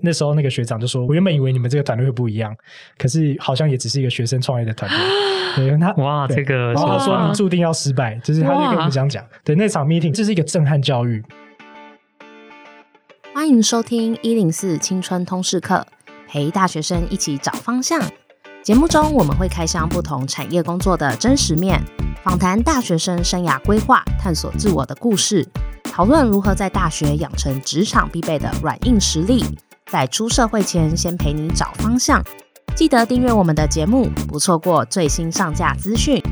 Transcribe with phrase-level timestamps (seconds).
[0.00, 2.54] 那时候那个学长就说：“我原本以为你们这个团队会不一样，
[2.96, 4.98] 可是好像也只是一个学生创业的团队。
[5.56, 9.24] ”对，他哇，这个然后他说你注定要失败，就是他就跟我们这样讲。
[9.42, 11.20] 对，那场 meeting 这是一个震撼教育。
[13.34, 15.84] 欢迎收听一零四青春通识课，
[16.28, 18.00] 陪大学生一起找方向。
[18.62, 21.82] 节目中我们会开箱不同产业工作的真实面，
[22.22, 25.44] 访谈大学生生涯规划、探索自我的故事，
[25.82, 29.44] 讨论如何在大学养成职场必备的软硬实力。
[29.88, 32.22] 在出社会前，先陪你找方向。
[32.76, 36.22] 记得订阅我们的节目，不错过最新上架资讯。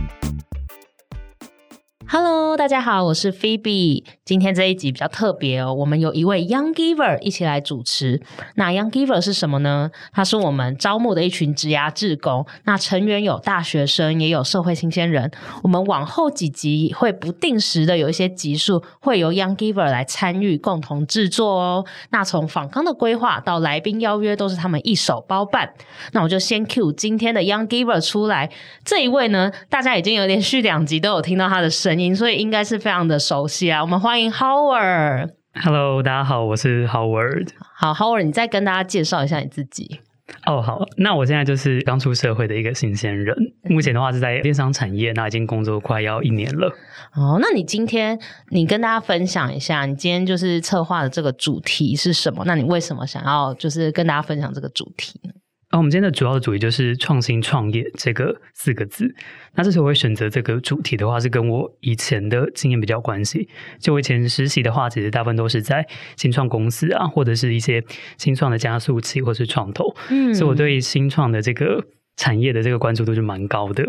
[2.07, 4.05] Hello，大家好，我是 Phoebe。
[4.27, 8.21] 今天这一集比较特别哦，我们有一位 Young Giver 一起来主持。
[8.57, 9.89] 那 Young Giver 是什么呢？
[10.13, 12.45] 他是我们招募的一群职涯志工。
[12.65, 15.31] 那成员有大学生，也有社会新鲜人。
[15.63, 21.85] 我们往后几集会不定时的有一些集数会由 Young Giver 来参与共同制作哦。
[22.11, 25.73] 那从访纲的规划到来宾邀约，都是他们一手包办。
[26.11, 28.51] 那我就先 cue 今天的 Young Giver 出来。
[28.85, 32.17] 这一位呢，大家已经有连续两集都有听到他的声音。
[32.17, 33.81] 所以应该是非常的熟悉啊！
[33.81, 35.31] 我们欢迎 Howard。
[35.63, 37.49] Hello，大家好，我是 Howard。
[37.75, 40.01] 好，Howard，你再跟大家介绍一下你自己。
[40.45, 46.69] 哦，好，那我现在就是刚出社会的一个新鲜人，目前的话是在电商产业，那已经工作快要一年了。
[47.15, 48.19] 哦，那你今天
[48.51, 52.43] 你跟大家分享一下，你今天就是策划的这个主题是什么？
[52.45, 55.31] 那你为什么想要就是跟大家分享这个主题呢？
[55.77, 59.15] 哦，我们今天的主要的主题就是创新创业这个四个字。
[59.55, 63.47] 那这时候我会选择这个主题的话，是跟我以前的经验比较关系。
[63.79, 67.85] 就我以前实习的话，其实大部分都是在新创公司啊，或者是一些
[68.17, 69.95] 新创的加速器，或是创投。
[70.09, 71.85] 嗯，所以我对新创的这个
[72.17, 73.85] 产业的这个关注度是蛮高的。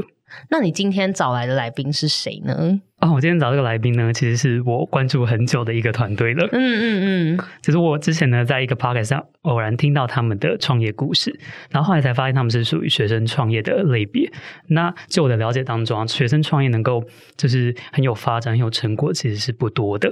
[0.50, 2.82] 那你今天找来的来宾是谁呢？
[3.00, 6.50] 哦，我今天找这个来宾呢，其实是我关注很久的一个团队了。
[6.52, 11.40] 嗯嗯嗯，其实我之前呢，在一个 podcast 上偶然听到他们的创业故事，
[11.70, 14.32] 然后后来才发现他们是属于学生创业的类别。
[14.70, 17.04] 那就我的了解当中啊，学生创业能够
[17.36, 20.12] 就是很有发展、很有成果，其实是不多的。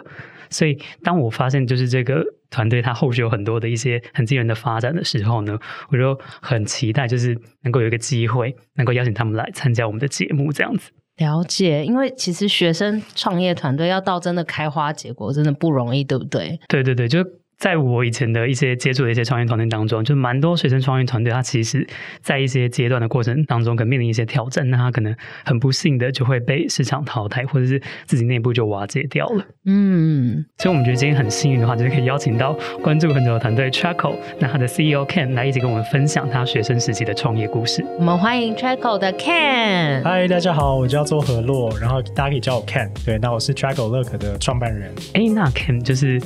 [0.49, 5.57] 所以当我发现就是这个团队它后续有很多的一些很惊人的发展的时候呢，
[5.89, 10.91] 我就很期待，就是能够有一个机会，能够邀请他们来参加我们的节目，这样子。
[11.17, 16.59] 了解，因为其实学生创业团队要到真的开花结果，真的不容易，对不对？
[16.67, 17.19] 对对对，就。
[17.57, 21.87] 在我以前的一些接触的一些创业团队当中，就蛮多学生创业团队，他其实，
[22.21, 29.45] 在一些阶段的过程当中，可能面临一些挑战，那他可能很不幸的就会被市场淘汰，或者是自己内部就瓦解掉了。
[29.65, 37.83] 嗯，所以我们觉得今天很幸运的话，就是可以邀请到关注很久的团队 Trackle，那他的 CEO Ken 来一起跟我们分享他学生时期的创业故事。
[37.97, 40.03] 我们欢迎 Trackle 的 Ken。
[40.03, 42.89] 嗨，大家好，我叫做何洛，然后大家可以叫我 Ken。
[43.05, 44.93] 对，那我是 Trackle Look 的创办人。
[45.13, 46.19] 哎，那 Ken 就是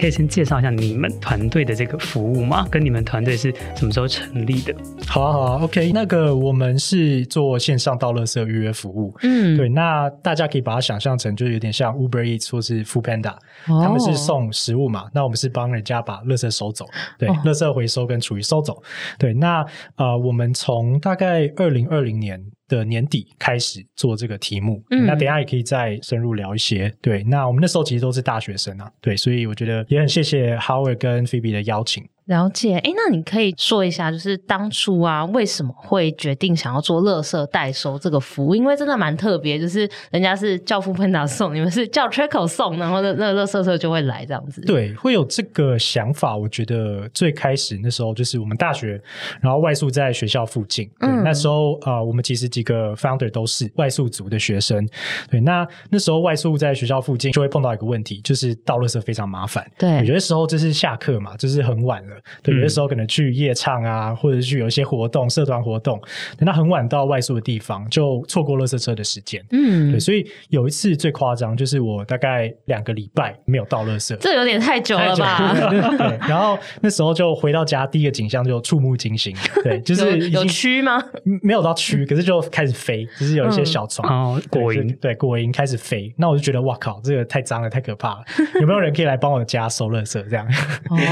[0.00, 2.66] 可以先介绍一下你们团队的这个服务吗？
[2.70, 4.74] 跟你们团队是什么时候成立的？
[5.06, 5.92] 好啊，好啊，OK。
[5.92, 9.68] 那个我们是做线上到垃圾预约服务，嗯，对。
[9.68, 13.32] 那大家可以把它想象成，就是有点像 Uber Eats 或是 Foodpanda，
[13.68, 16.86] 哦，他们是送食物嘛，那我们是帮人家把垃圾收走，
[17.18, 18.82] 对，哦，垃圾回收跟厨余收走。
[19.18, 19.64] 对，那
[19.96, 22.42] 呃，我们从大概二零二零年。
[22.68, 26.92] 的年底开始做这个题目，嗯，那等一下也可以再深入聊一些。
[27.00, 32.06] 对，那我们那时候其实都是大学生啊，对，所以我觉得也很谢谢 Howard 跟 Phoebe 的邀请。
[32.26, 38.52] 了解，哎，那你可以说一下，就是当初啊，为什么会决定想要做垃圾代收这个服务？
[38.52, 44.60] 因为真的蛮特别，就是人家是叫 foodpanda 送，你们是叫 trickle 送，然后那那垃圾车就会来这样子。
[44.62, 46.36] 对，会有这个想法。
[46.36, 49.00] 我觉得最开始那时候就是我们大学，
[49.40, 50.90] 然后外宿在学校附近。
[50.98, 54.84] 对，嗯，那时候啊，呃，我们其实几个 founder 都是外宿族的学生。
[55.30, 59.64] 对，那那时候外宿在学校附近，就会碰到一个问题，就是倒垃圾非常麻烦。
[59.78, 62.15] 对，有些时候就是下课嘛，就是很晚了。
[62.42, 66.00] 对，有些时候可能去夜唱啊，或者去有一些活动、社团活动，
[66.38, 69.44] 等到很晚到外宿的地方，就错过垃圾车的时间。
[69.50, 75.54] 嗯，对，所以有一次最夸张，就是我大概两个礼拜没有倒垃圾，这有点太久了吧？
[75.70, 79.34] 对， 然后那时候就回到家，第一个景象就触目惊心。
[79.62, 81.02] 对， 就是有蛆吗？
[81.42, 84.04] 没有到蛆，可是就开始飞，就是有一些小虫，
[84.50, 86.12] 果蝇，对，果蝇开始飞。
[86.16, 88.24] 那我就觉得，哇靠，这个太脏了，太可怕了。
[88.60, 90.22] 有没有人可以来帮我家收垃圾？
[90.28, 90.46] 这样？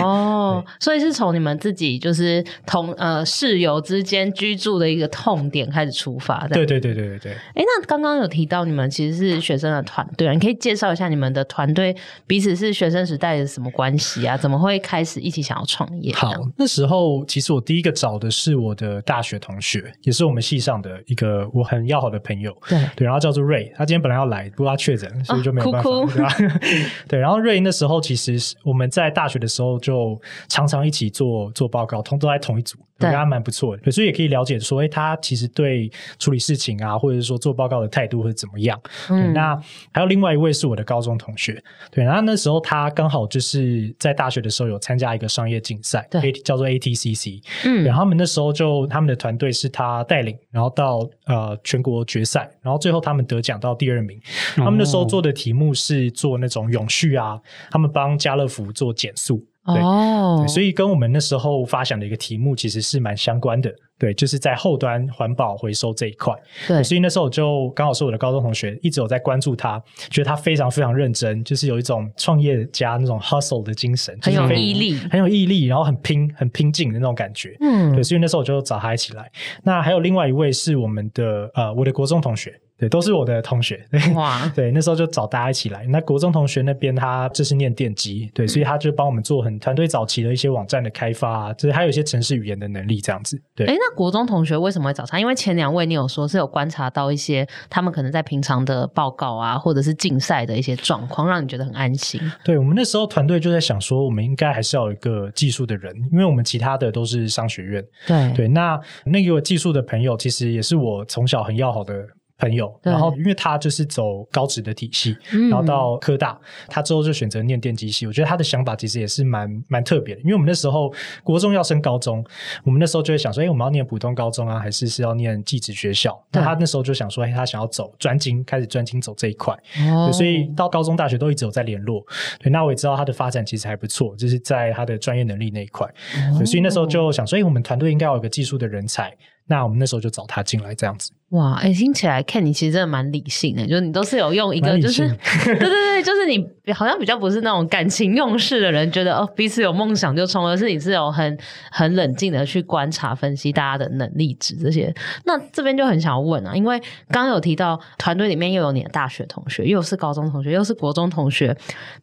[0.02, 1.34] 哦， 所以是从。
[1.34, 7.32] 你们自己就是同呃室友之间居住的一个痛点开始出发，对对对对对对。
[7.32, 11.96] 哎，那刚刚有提到你们其实是学生的团队，你可以介绍一下你们的团队
[12.28, 14.36] 彼此是学生时代的什么关系啊？
[14.36, 16.14] 怎么会开始一起想要创业？
[16.14, 26.36] 好，那时候其实我第一个找的是我的大学同学，也是我们系上的一个我很要好的朋友，对对，然后叫做瑞，他今天本来要来，不过他确诊，所以就没有办法，哦、哭哭对吧？
[27.08, 30.16] 对，然后瑞那时候其实我们在大学的时候就
[30.48, 33.90] 常常一起做做报告，同都在同一组，我觉得还蛮不错的。
[33.90, 38.80] 所以也可以了解说，哎，他其实对处理事情啊，或者是说做报告的态度会怎么样。
[39.10, 39.58] 嗯，那
[39.92, 54.20] 还有另外一位是我的高中同学，对，然后那时候他刚好就是在大学的时候有参加一个商业竞赛，对，叫做 ATCC，嗯，然后他们那时候就他们的团队是他带领，然后到呃全国决赛，然后最后他们得奖到第二名。
[54.56, 57.40] 他们那时候做的题目是做那种永续啊，
[57.70, 59.42] 他们帮家乐福做减塑。
[59.66, 66.34] 对，哦对，所以跟我们那时候发想的一个题目其实是蛮相关的，对，就是在后端环保回收这一块。
[66.68, 77.56] 对，所以那时候我就刚好是我的高中同学，一直有在关注他，觉得他非常非常认真，就是有一种创业家那种 hustle 的精神，很有毅力，很有毅力，然后很拼、很拼劲的那种感觉。
[77.60, 79.30] 嗯，对，所以那时候我就找他一起来。
[79.62, 82.60] 那还有另外一位是我们的呃，我的国中同学。
[82.78, 83.84] 对，都是我的同学。
[83.90, 85.86] 对，哇 对，那时候就找大家一起来。
[85.86, 93.40] 那国中同学那边，他就是念电机，对，所以他就帮我们做很团队早期的一些网站的开发啊，就是还有一些城市语言的能力这样子。
[93.54, 95.20] 对，哎，那国中同学为什么会找他？
[95.20, 102.20] 因为前两位你有说是有观察到一些他们可能在平常的报告啊，或者是竞赛的一些状况，让你觉得很安心。
[102.44, 107.84] 对，我们那时候团队就在想说，我们应该还是要有一个技术的人，因为我们其他的都是商学院。
[108.06, 111.94] 对对，那那个技术的朋友，其实也是我从小很要好的。
[112.38, 115.16] 朋友，然后因为他就是走高职的体系，
[115.50, 116.38] 然后到科大，
[116.68, 118.06] 他之后就选择念电机系。
[118.06, 120.92] 我觉得他的想法其实也是蛮蛮特别的，因为我们那时候
[121.22, 122.24] 国中要升高中，
[122.64, 126.20] 我们那时候就会想说，哎，我们要念普通高中啊，还是是要念技职学校？
[126.32, 129.54] 那他那时候就想说，哎，他想要走专精，开始专精走这一块。
[129.78, 132.04] 哦，所以到高中、大学都一直有在联络。
[132.40, 135.86] 对，那我也知道他的发展其实还不错，就是在他的专业能力那一块。
[136.32, 139.16] 哦，所以那时候就想说，哎，我们团队应该要有个技术的人才。
[139.46, 141.10] 那我们那时候就找他进来，这样子。
[141.30, 145.06] 哇，哎、欸，听起来 Ken 你其实真的蛮理性的，就是你都是有用一个，就是
[145.44, 146.38] 对对对，就是你
[146.72, 151.38] 好像比较不是那种感情用事的人，觉得哦彼此有梦想就冲，而是你是有很
[151.70, 154.94] 很冷静的去观察分析大家的能力值这些。
[155.24, 156.78] 那这边就很想要问啊，因为
[157.10, 161.54] 刚刚有提到团队里面又有你的大学同学，又是高中同学，又是国中同学，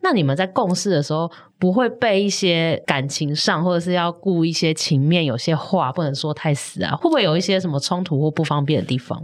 [0.02, 9.24] 那你们在共事的时候不会被一些感情上或者是要顾一些情面，有些话不能说太死啊，会不会有一些什么冲突或不方便的地方？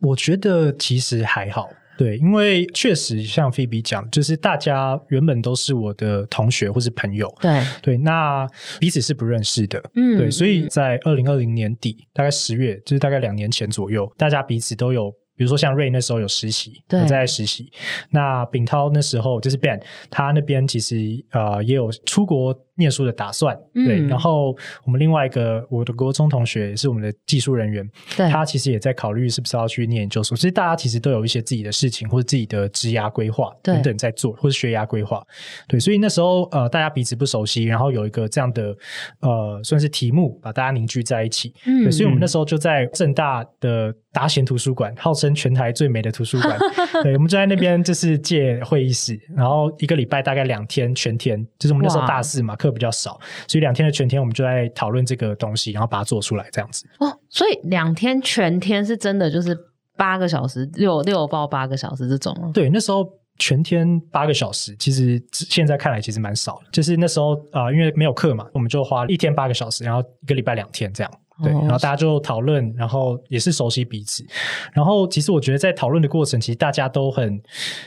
[0.00, 7.62] 我觉得其实还好，对，因为确实像菲比讲，就是大家原本都是我的同学或是朋友，对。
[7.82, 8.46] 对，那
[8.78, 15.12] 彼此是不认识的，嗯，对，所以在二零二零年底，大概十月，就是大概两年前左右，大家彼此都有。
[15.36, 17.70] 比如说像瑞那时候有实习，我在实习。
[18.10, 19.80] 那炳涛那时候就是 Ben，
[20.10, 23.56] 他那边其实呃也有出国念书的打算。
[23.74, 30.36] 嗯、对，然后我们另外一个我的国中同学也是我们的技术人员，对他其实也在考虑是不是要去念研究所。
[30.36, 35.22] 其实大家其实都有一些自己的事情或者自己的职涯规划等等在做，或者学涯规划。
[35.68, 38.76] 对，所以那时候呃大家彼此不熟悉，然后有一个这样的
[39.20, 41.52] 呃算是题目把大家凝聚在一起。
[41.66, 46.58] 嗯对，所以我们那时候就在正大的达贤图书馆，号称全台最美的图书馆，
[47.02, 56.86] 对，我们就在那边就是借会议室，然后一个礼拜大概两天全天，就是我们那时候大四嘛，课比较少，所以两天的全天我们就在讨论这个东西，然后把它做出来这样子。
[56.98, 59.56] 哦，所以两天全天是真的就是
[59.96, 62.50] 八个小时，六六包八个小时这种。
[62.52, 63.06] 对，那时候
[63.38, 71.12] 全天八个小时，其实现在看来其实蛮少的，就是那时候啊、呃，因为没有课嘛，我们就花一天八个小时，然后一个礼拜两天这样。
[71.42, 74.24] 对，然后大家就讨论，然后也是熟悉彼此。
[74.72, 77.40] 然后其实我觉得在讨论的过程，其实大家都很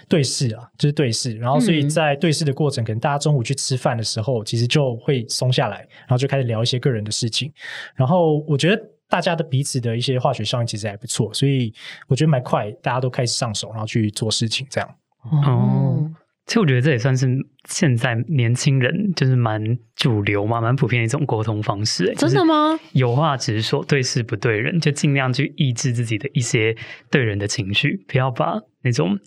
[0.08, 1.36] 对视啊，就是对视。
[1.38, 7.52] 然后所以在对视的过程，可能大家中午去吃饭的时候，其实就会松下来，然后就开始聊一些个人的事情。
[7.96, 11.74] 然后我觉得大家的彼此的一些化学效应其实还不错，所以
[12.08, 14.96] 我觉得蛮快，大家都开始上手，然后去做事情这样。
[15.44, 16.12] 哦。
[16.46, 17.28] 其实我觉得这也算是
[17.70, 22.14] 现在年轻人就是蛮主流嘛，蛮普遍的一种沟通方式。
[22.16, 22.80] 真的吗？
[22.94, 26.76] 有话直说，对事不对人，就尽量去抑制自己的一些
[27.10, 29.20] 对人的情绪，不要把那种。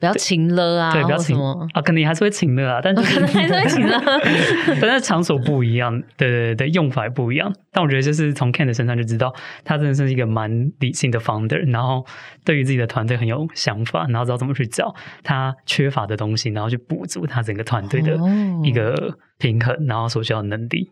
[0.00, 1.36] 不要情勒啊，对，不要情
[1.72, 4.00] 啊，肯定还是会情勒啊，但是可能还是会情勒，
[4.80, 7.52] 但是场所不一样，对对对，用法也不一样。
[7.72, 12.04] 但我觉得就是从 Ken 的身上就知道，他真的是一个蛮理性的 founder，然后
[12.44, 18.16] 对于自己的团队很有想法，然后知道怎么去找他缺乏的东西，然后去补足他整个团队的
[18.62, 20.90] 一个平衡，然后所需要的能力。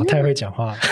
[0.00, 0.78] 哦，太会讲话了。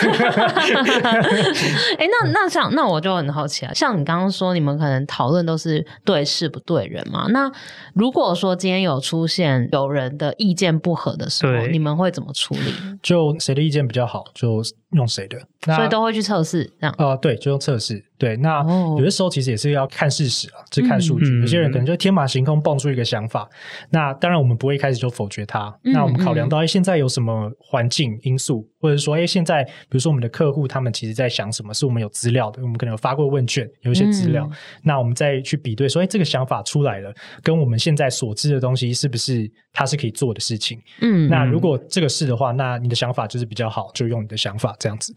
[1.97, 7.27] 哎，那那像那我就很好奇啊，像你刚刚说，你们可能讨论都是对事不对人嘛？
[7.29, 7.51] 那
[7.93, 12.73] 如果说今天有出现有人的意见不合的时候，你们会怎么处理？
[13.01, 14.61] 就谁的意见比较好，就
[14.93, 15.37] 用谁的。
[15.65, 16.95] 那所以都会去测试这样。
[16.97, 18.03] 呃，对，就用测试。
[18.17, 18.63] 对，那
[18.97, 21.25] 有的时候其实也是要看事实啊，就看数据。
[21.25, 25.67] 嗯、有些人可能就天马行空蹦出一个想法，嗯、那当然我们不会一开始就否决它。
[25.83, 40.79] 嗯、那我们考量到，哎，现在有什么环境因素，或者说，哎，现在比如说我们的客户他们其实在想什么，是我们有资料的，我们可能有发过问卷，有一些资料，嗯、那我们再去比对，说，哎，这个想法出来了，跟我们现在所知的东西是不是它是可以做的事情？
[41.01, 45.13] 嗯，那如果这个是的话，那你的想法就是比较好，就用你的想法这样子，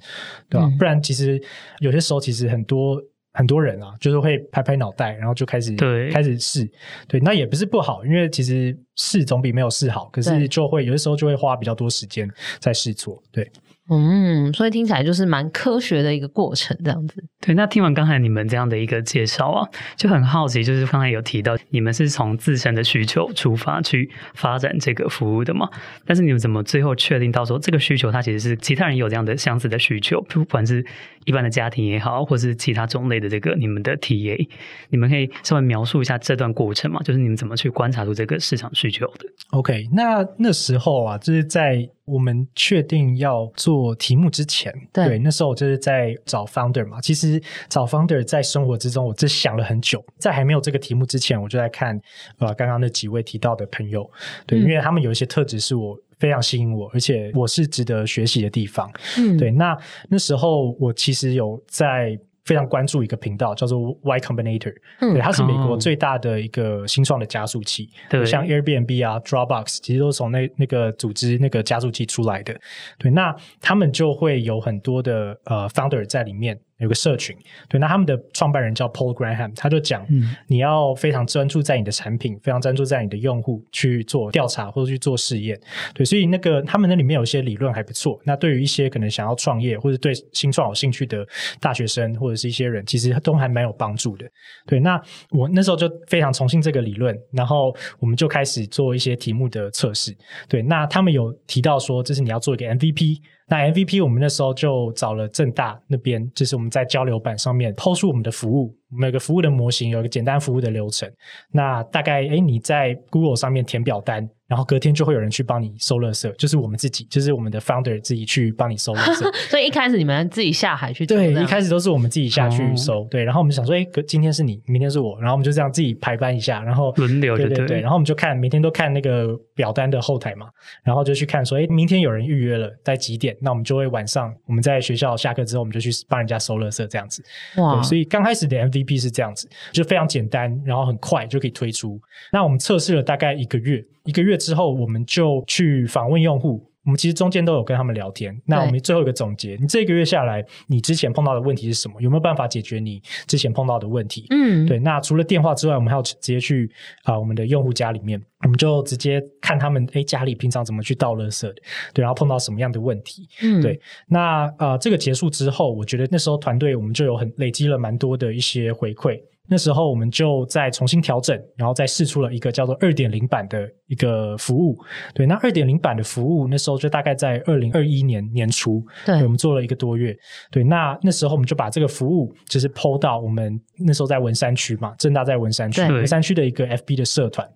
[0.49, 0.67] 对吧？
[0.67, 1.43] 嗯、不然其实
[1.81, 3.03] 有些时候其实很多。
[3.39, 6.67] 很多人啊，就是会拍拍脑袋，然后就开始对开始试，
[7.07, 10.07] 对，那也不是不好，因为其实试总比没有试好。
[10.07, 12.27] 可是就会有些时候就会花比较多时间
[12.61, 13.47] 在试错，对。
[13.89, 17.23] 嗯，所以听起来就是蛮科学的一个过程，这样子。
[17.41, 25.69] 对，那听完刚才你们这样的一个介绍啊，就很好奇，就是刚才有提到你们是从自身的需求出发去发展这个服务的嘛？
[26.05, 30.85] 但是你们怎么最后确定到说这个需求它其实是其他人有这样的相似的需求，不管是
[31.27, 34.49] 一般的家庭也好，或是其他种类的这个你们的 TA，
[34.89, 37.03] 你们可以稍微描述一下这段过程嘛？
[37.03, 41.87] 就是你们怎么去观察出这个市场需求的？OK，那那时候啊，就是在。
[42.07, 47.01] 我们确定要做题目之前，对，对，那时候我就是在找 founder 嘛。
[47.01, 50.01] 其实找 founder 在生活之中，我就想了很久。
[50.17, 52.01] 在还没有这个题目之前，我就在看
[52.39, 54.09] 呃刚刚那几位提到的朋友，
[54.47, 58.91] 对，嗯、因为他们有一些特质是我非常吸引我，而且我是值得学习的地方。
[59.19, 59.51] 嗯，对。
[59.51, 59.77] 那
[60.09, 62.19] 那时候我其实有在。
[62.47, 72.57] 非常关注一个频道，叫做 Y Combinator，嗯，对，它是美国最大的一个新创的加速器，对，像 Airbnb 啊、Dropbox，其实都是从那那个组织那个加速器出来的，
[73.01, 76.57] 对，那他们就会有很多的呃 founder 在里面。
[76.79, 77.35] 有个社群，
[77.69, 80.07] 对，那他们的创办人叫 Paul Graham，他就讲，
[80.47, 85.59] 你要非常专注在你的产品，非常专注在你的用户去做调查或者去做试验，
[85.95, 88.21] 对，所以那个他们那里面有一些理论还不错。
[88.25, 91.27] 那对于一些可能想要创业或者对新创有兴趣的
[91.61, 94.27] 大学生或者是一些人，其实都还蛮有帮助的。
[94.67, 100.15] 对，那我那时候就非常崇信这个理论，然后我们就开始做一些题目的测试。
[100.47, 103.21] 对，那他们有提到说，这是你要做一个 MVP。
[103.49, 108.77] 那 MVP 我们那时候就找了正大那边，就是我们在交流板上面抛出我们的服务。
[108.89, 111.11] 每个服务的模型有一个简单服务的流程，
[111.53, 119.33] 那大概哎你在 Google 上面填表单，然后隔天就会有人去帮你收垃圾，就是我们自己，就是我们的 founder 自己去帮你收垃圾。
[119.51, 123.25] 所以一开始你们自己下海去对，一开始都是我们自己下去收，哦、对。
[123.25, 127.81] 然后我们想说，哎今天是你，明天是我，然后我们就这样自己排班一下，然后轮流对对对。
[127.81, 130.47] 然后我们就看每天都看那个表单的后台嘛，
[130.85, 133.37] 然后就去看说，哎明天有人预约了，在几点？
[133.41, 137.21] 那我们就会晚上我们在学校下课之后，我们就去帮人家收垃圾这样子。
[137.57, 142.01] 哇，所以刚开始的 MVP 是这样子，就非常简单，然后很快就可以推出。
[142.33, 146.65] 那我们测试了大概一个月，一个月之后，我们就去访问用户。
[146.87, 148.35] 我们其实中间都有跟他们聊天。
[148.47, 152.01] 那我们最后一个总结，你这个月下来，你之前碰到的问题是什么？
[152.01, 154.25] 有没有办法解决你之前碰到的问题？
[154.31, 154.79] 嗯，对。
[154.79, 156.71] 那除了电话之外，我们还要直接去
[157.03, 161.55] 啊、呃，我们的用户家里面，我们就直接看他们诶家里平常怎么去倒垃圾的，
[161.93, 163.29] 对，然后碰到什么样的问题？
[163.43, 163.81] 嗯，对。
[164.09, 169.21] 那啊、呃，这个结束之后，我觉得那时候团队我们就有很累积了蛮多的一些回馈。
[169.49, 174.77] 那时候我们就再重新调整，然后再试出了一个叫做二点零版的一个服务。
[175.15, 180.17] 对，那二点零版的服务那时候就大概在二零二一年年初，对，对，我们做了一个多月。
[180.51, 187.49] 对，那那时候我们就把这个服务就是 PO 到我们那时候在文山区嘛，正大在文山区，文山区的一个 FB 的社团。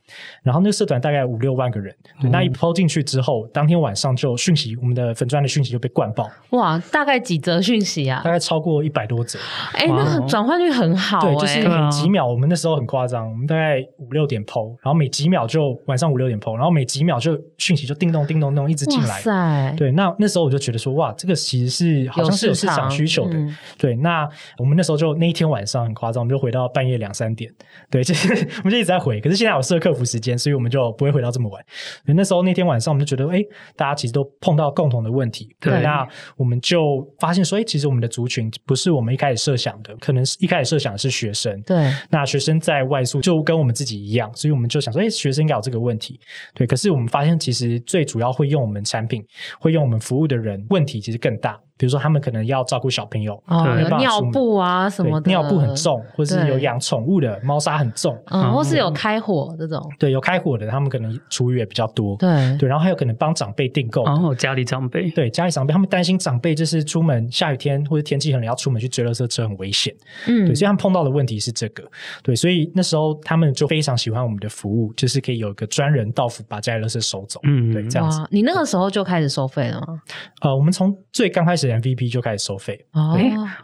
[0.43, 6.31] 然后那个社团大概五六万个人，对，那一 PO 进去之后，当天晚上就讯息，我们的粉钻的讯息就被灌爆。
[6.51, 8.21] 哇，大概几则讯息啊？
[8.25, 9.39] 大概超过一百多则。
[9.73, 11.80] 哎，那转换率很好，欸，对，就是。
[11.89, 19.21] 几秒，我们那时候很夸张，我们大概五六点 PO，然后每几秒就晚上五六点 PO，然后每几秒就讯息就叮咚叮咚咚一直进来。
[19.21, 19.75] 塞！
[19.77, 23.37] 对，那那时候我就觉得说，哇，这个其实是好像是有市场需求的。
[23.37, 27.51] 嗯、对，那我们那时候就那一天晚上很夸张，我们就回到半夜两三点。
[27.91, 31.65] 对，就是我们就一直在回，可是现在有设客服时间，所以我们就不会回到这么晚。
[32.07, 33.43] 那时候那天晚上我们就觉得，哎，
[33.77, 35.55] 大家其实都碰到共同的问题。
[35.61, 36.07] 对，对，那
[36.37, 41.61] 我们就发现说，哎，其实我们的族群不是我们一开始设想的，可能是一开始设想的是学生。
[41.71, 41.93] 对。
[42.11, 46.19] 那学生在外宿就跟我们自己一样，所以我们就想说，哎，学生应该有这个问题，
[46.53, 46.67] 对。
[46.67, 49.25] 可是我们发现，其实最主要会用我们产品、
[49.61, 51.57] 会用我们服务的人，问题其实更大。
[51.81, 62.59] 比如说，他们可能要照顾小朋友，对，尿布啊什么的，尿布很重，或是有养宠物的猫砂很重，嗯，或是有开火这种，对，有开火的，他们可能厨余也比较多，对。
[62.59, 69.95] 对，然后还有可能帮长辈订购，然后家里长辈，对，家里长辈，他们担心长辈就是出门下雨天或者天气很冷要出门去追垃圾车很危险，
[70.27, 71.83] 嗯，对，所以他们碰到的问题是这个。
[72.23, 77.41] 对，所以那时候他们就非常喜欢我们的服务，就是可以有一个专人到府把家里垃圾收走。
[77.45, 78.21] 嗯，对，这样子。
[78.31, 80.03] 你那个时候就开始收费了吗？
[80.43, 82.79] 呃，我们从最刚开始的 MVP 就开始收费。
[82.93, 83.19] 哦，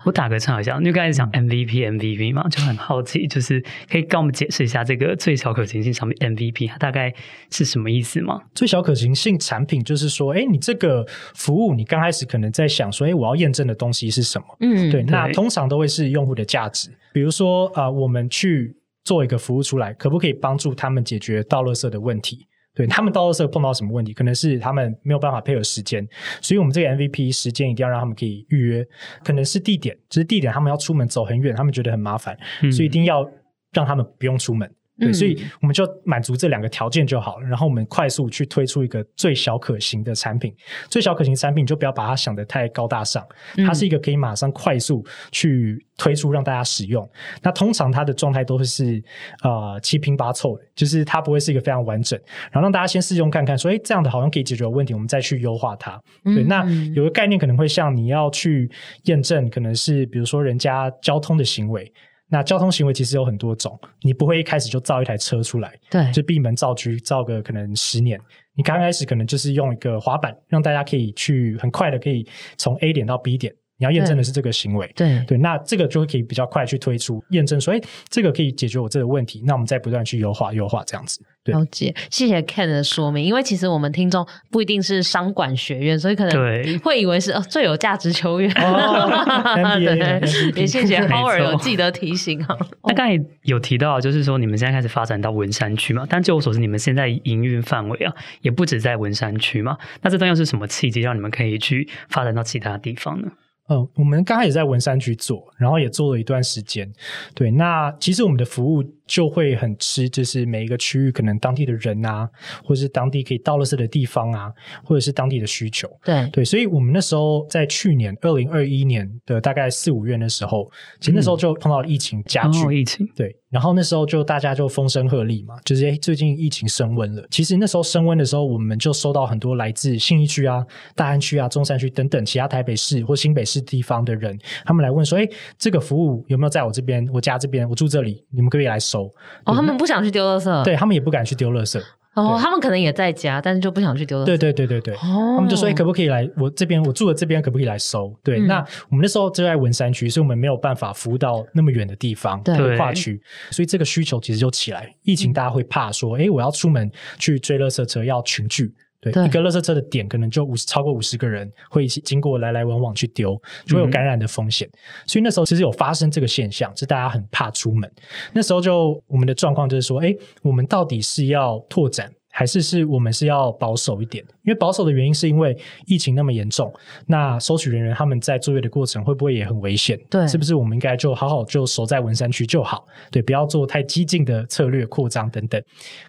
[0.04, 7.12] 我打个岔一下，你刚才讲 MVP MVP 嘛，就很好奇，就是可以跟我们解释一下这个最小可行性产品 MVP 它大概
[7.50, 8.40] 是什么意思吗？
[8.54, 14.46] 最小可行性产品就是说，哎，你这个服务你刚开始可能在想说，哎，我要验证的东西是什么？
[14.60, 22.46] 嗯，对，那通常都会是用户的价值，比如说啊、呃，我们去做一个服务出来，可不可以帮助他们解决倒垃圾的问题？
[22.76, 24.12] 对，他们到时候碰到什么问题？
[24.12, 26.06] 可能是他们没有办法配合时间，
[26.42, 28.86] 所以我们这个 MVP 时间一定要让他们可以预约。
[29.24, 32.38] 可能是地点，就是地点他们要出门走很远，他们觉得很麻烦，
[32.70, 33.26] 所以一定要
[33.72, 34.70] 让他们不用出门。
[34.98, 37.46] 对，所以我们就满足这两个条件就好了。
[37.46, 40.54] 然后我们快速去推出一个最小可行的产品。
[40.88, 43.22] 最小可行产品就不要把它想得太高大上，
[43.66, 47.06] 它是一个可以马上快速去推出让大家使用。
[47.42, 49.02] 那通常它的状态都会是
[49.42, 52.18] 呃七拼八凑的，就是它不会是一个非常完整。
[52.50, 56.00] 然后让大家先试用看看，说哎这样的好像可以解决问题，我们再去优化它。
[56.24, 58.70] 对，那有个概念可能会像你要去
[59.04, 61.92] 验证，可能是比如说人家交通的行为。
[62.28, 68.20] 那交通行为其实有很多种，你不会一开始就造一台车出来，对，就闭门造车造个可能十年，
[68.54, 73.54] 你刚开始可能就是用一个滑板，让大家可以去很快的可以从 A 点到 B 点。
[73.78, 81.20] 你要验证的是这个行为，对对，那这个就会可以比较快去推出验证说，哎，这个可以解决我这个问题，那我们再不断去优化优化这样子。
[81.44, 88.50] 对，了解，谢谢 Ken 的说明，因为其实我们听众不一定是商管学院，所以可能会以为是哦最有价值球员。
[89.78, 90.20] 对，
[90.56, 92.56] 也谢谢 Howard 有记得提醒哈。
[92.84, 99.76] 那刚才有提到，就是说你们现在开始发展到文山区嘛，但据我所知，你们现在营运范围啊，也不止在文山区嘛。
[100.02, 103.28] 那这段又是什么契机，让你们可以去发展到其他地方呢？
[103.68, 106.92] 嗯，我们刚开始在文山区做，然后也做了一段时间。
[107.34, 112.28] 对，那其实我们的服务就会很吃，就是每一个区域可能当地的人啊，
[112.64, 114.52] 或者是当地可以倒垃圾的地方啊，
[114.84, 115.88] 或者是当地的需求。
[116.04, 120.70] 对对，所以我们那时候在去年二零二一年的大概四五月的时候，
[121.00, 123.34] 其实那时候就碰到了疫情加剧，嗯哦、疫情对。
[123.48, 127.24] 然后那时候就大家就风声鹤唳嘛，就是诶最近疫情升温了。
[127.30, 130.62] 其实那时候升温的时候，我们就收到很多来自信义区啊、
[130.96, 137.08] 大安区啊、中山区等等其他台北市或新北市地方的人，他们来问说：“哎这个服务有没有在我这边？
[137.12, 141.80] 我家这边，我住这里，你们可以来收。”哦，他们不想去丢垃圾，对他们也不敢去丢垃圾。
[142.14, 144.24] 哦，他们可能也在家，但是就不想去丢了。
[144.24, 146.82] 对对对对对，哦、他们就说：“哎，可不可以来我这边？
[146.84, 154.90] 我住的这边可不可以来收？”对，嗯、那我们那时候就在文山区，所以我们没有办法服务到那么远的地方，对，跨区，所以这个需求其实就起来。
[155.02, 158.72] 疫情大家会怕说：“哎、嗯，我要出门去追垃圾车，要群聚。”
[159.12, 164.68] 对，对一个垃圾车的点可能就五十超过五十个人会一起经过来来往往去丢，就会有感染的风险。
[164.72, 167.90] 嗯、所以那时候其实有发生这个现象，是大家很怕出门。
[168.32, 172.12] 那时候就我们的状况就是说，哎，我们到底是要拓展？
[172.36, 176.70] 还是是我们是要保守一点，因为保守的原因是因为疫情那么严重，
[177.06, 179.98] 那收取人员他们在作业的过程会不会也很危险？
[180.10, 182.86] 对，是不是我们应该就好好就守在文山区就好？
[183.10, 185.58] 对，不要做太激进的策略扩张等等。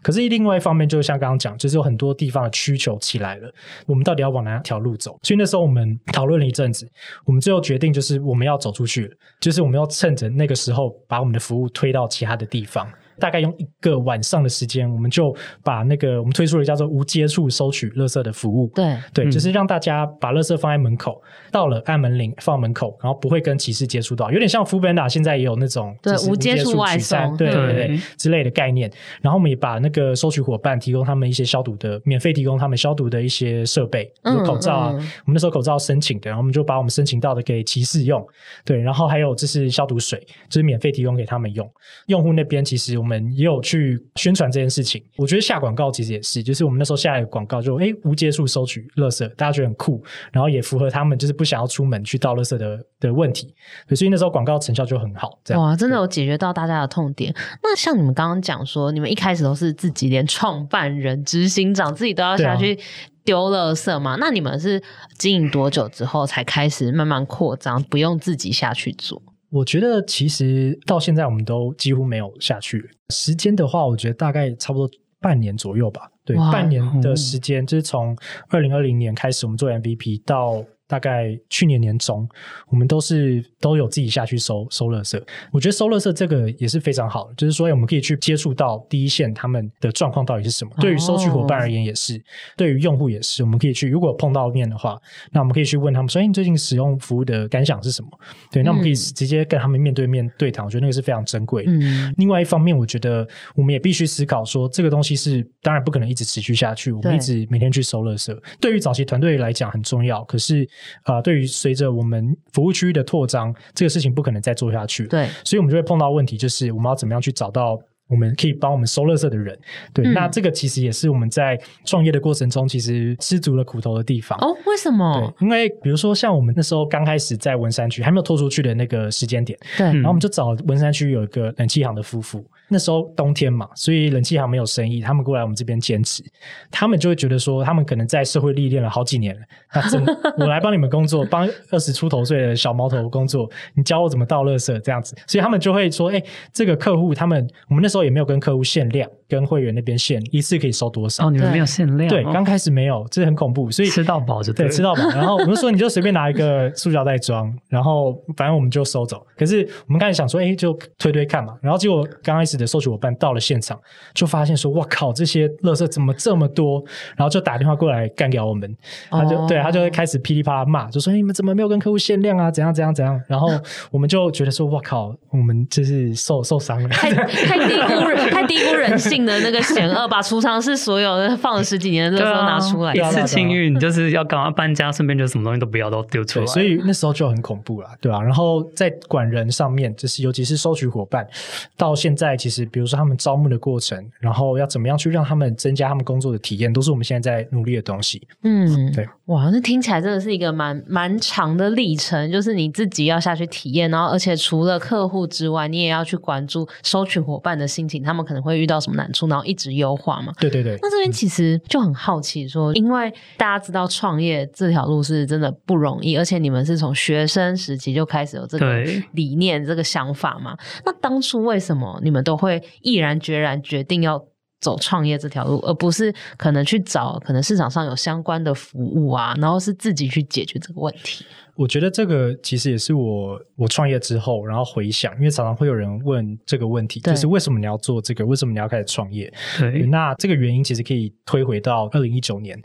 [0.01, 3.49] 可是另外一方面，就像刚刚讲，就是有很多地方的需求起来了，
[3.85, 5.17] 我们到底要往哪条路走？
[5.23, 6.85] 所以那时候我们讨论了一阵子，
[7.23, 12.85] 我们最后决定就是我们要走出去了，就是我们要趁着那个时候把我们的服务推到其他的地方。
[13.19, 18.71] 大概用一个晚上的时间，我们就把那个我们推出了叫做无接触收取垃圾的服务。
[18.75, 28.91] 对对，嗯、就是让大家把垃圾放在门口，到了按门铃放门口，然后不会跟骑士接触到，有点像 Foodpanda 现在也有那种对无接触外送，对对对，对之类的概念。
[29.21, 34.91] 然后我们也把那个收取伙伴提供他们一些消毒的，免费提供他们消毒的一些设备，比如口罩啊。
[34.91, 38.25] 我们那时候口罩申请的，然后我们就把我们申请到的给骑士用。
[38.65, 41.69] 对，然后还有就是消毒水，就是免费提供给他们用。
[42.07, 43.97] 用户那边其实我们也有去。
[44.15, 53.53] 宣传这件事情，我觉得下广告其实也是，就是我们那时候下一个广告就哎无接触收取垃圾，大家觉得很酷，然后也符合他们就是不想要出门去倒垃圾的的问题，
[53.95, 55.39] 所以那时候广告成效就很好。
[55.43, 57.33] 这样哇，真的有解决到大家的痛点。
[57.61, 62.77] 那像你们刚刚讲说，你们一开始都是自己连创办人、执行长自己都要下去
[63.23, 64.13] 丢垃圾嘛？
[64.13, 64.81] 啊、那你们是
[65.17, 69.21] 经营多久之后才开始慢慢扩张，不用自己下去做？
[69.49, 72.89] 我觉得其实到现在我们都几乎没有下去。
[73.09, 76.11] 时间的话，我觉得大概差不多半年左右吧。
[76.25, 78.15] 对，半年的时间，就是从
[78.49, 82.27] 二零二零年开始我们做 MVP 到大概去年年中，
[82.69, 85.21] 我们都是都有自己下去收收垃圾。
[85.51, 90.71] 我觉得收垃圾这个也是非常好，就是说我们可以去接触到第一线他们的状况到底是什么。
[90.79, 92.21] 对于收取伙伴而言也是，
[92.55, 94.97] 对于用户也是，我们可以去如果碰到面的话，
[95.31, 98.09] 那我们可以去问他们说：“哎，你最近使用服务的感想是什么？”
[98.51, 100.63] 对，那我们可以直接跟他们面对面对谈。
[100.63, 101.71] 我觉得那个是非常珍贵的。
[101.71, 102.13] 嗯。
[102.17, 106.91] 另外一方面，我觉得我们也必须思考说，这个东西是当然不可能一直持续下去。
[106.91, 110.23] 我们一直每天去收垃圾，对于早期团队来讲很重要。
[110.25, 110.67] 可是
[111.03, 115.05] 啊、呃，对于随着我们服务区域的拓张，这个事情不可能再做下去。
[115.07, 117.77] 对，所以我们就会碰到问题，就是我们要怎么样去找到
[118.09, 119.57] 我们可以帮我们收垃圾的人。
[119.93, 124.37] 对，嗯、那这个其实也是我们在创业的过程中，其实吃足了苦头的地方。
[124.39, 125.33] 哦，为什么？
[125.37, 132.45] 对，因为比如说像我们那时候刚开始在文山区还没有拓出去的那个时间点，对，然后我们就找文山区有一个冷气行的夫妇。
[132.69, 136.23] 那时候冬天嘛，所以冷气行没有生意，他们过来我们这边兼职，
[136.69, 139.41] 他们就会觉得说，他们可能在社会历练了好几年了，
[139.73, 140.03] 那真
[140.37, 151.27] 我来帮你们工作，帮二十出头岁的小毛头工作，你教我怎么倒垃圾这样子，所以他们就会说，哎，这个客户他们，我们那时候也没有跟客户限量，跟会员那边限一次可以收多少？
[151.27, 152.07] 哦，你们没有限量？
[152.09, 155.01] 对，刚开始没有，这很恐怖，所以吃到饱就对，对，吃到饱。
[155.09, 159.25] 然后我们说你就随便拿一个塑胶袋装，然后反正我们就收走。
[159.35, 163.41] 可是我们开始想说，哎，就推推看嘛，然后结果刚开始的收取伙伴到了。
[163.47, 163.79] 现场
[164.13, 166.83] 就发现说：“哇靠，这些垃圾怎么这么多？”
[167.15, 168.75] 然后就打电话过来干掉我们。
[169.09, 169.47] 他就、oh.
[169.47, 172.51] 对他就会开始噼里啪啦骂，就说：“你们怎么没有跟客户限量啊？
[172.51, 173.47] 怎样怎样怎样？”然后
[173.89, 186.45] 我们就觉得说：“哇靠，我们就是受受伤了，太太低估人，太低估人性的那个险恶，把储藏室所有的放了十几年的垃圾拿出来，一次清运就是要赶快搬家，顺便就什么东西都不要都丢出来。
[186.45, 188.21] 所以那时候就很恐怖了，对吧、啊？
[188.21, 191.27] 然后在管人上面，就是尤其是收取伙伴，
[191.75, 193.17] 到现在其实比如说他们。
[193.17, 198.25] 招募的过程，然后要怎么样去让他们增加他们工作的体验，都是我们现在在努力的东西。
[198.43, 210.33] 嗯，对，哇，那听起来真的是一个蛮蛮长的历程，就是你自己要下去体验，然后而且除了客户之外，你也要去关注收取伙伴的心情，他们可能会遇到什么难处，然后一直优化嘛。
[210.39, 210.77] 对对对。
[210.81, 220.57] 那这边其实就很好奇说，说因为大家知道创业这条路是真的不容易，而且你们是从学生时期就开始有这个理念、这个想法嘛？
[220.85, 224.23] 那当初为什么你们都会毅然决然决定要
[224.59, 231.25] 走创业这条路，而不是可能去找可能市场上有相关的服务啊，然后是自己去解决这个问题。
[231.57, 238.25] 我觉得这个其实也是我我创业之后，然后回想，因为常常会有人问这个问题，就是为什么你要做这个？
[238.25, 239.33] 为什么你要开始创业？
[239.59, 242.57] 对，那这个原因其实可以推回到二零一九年，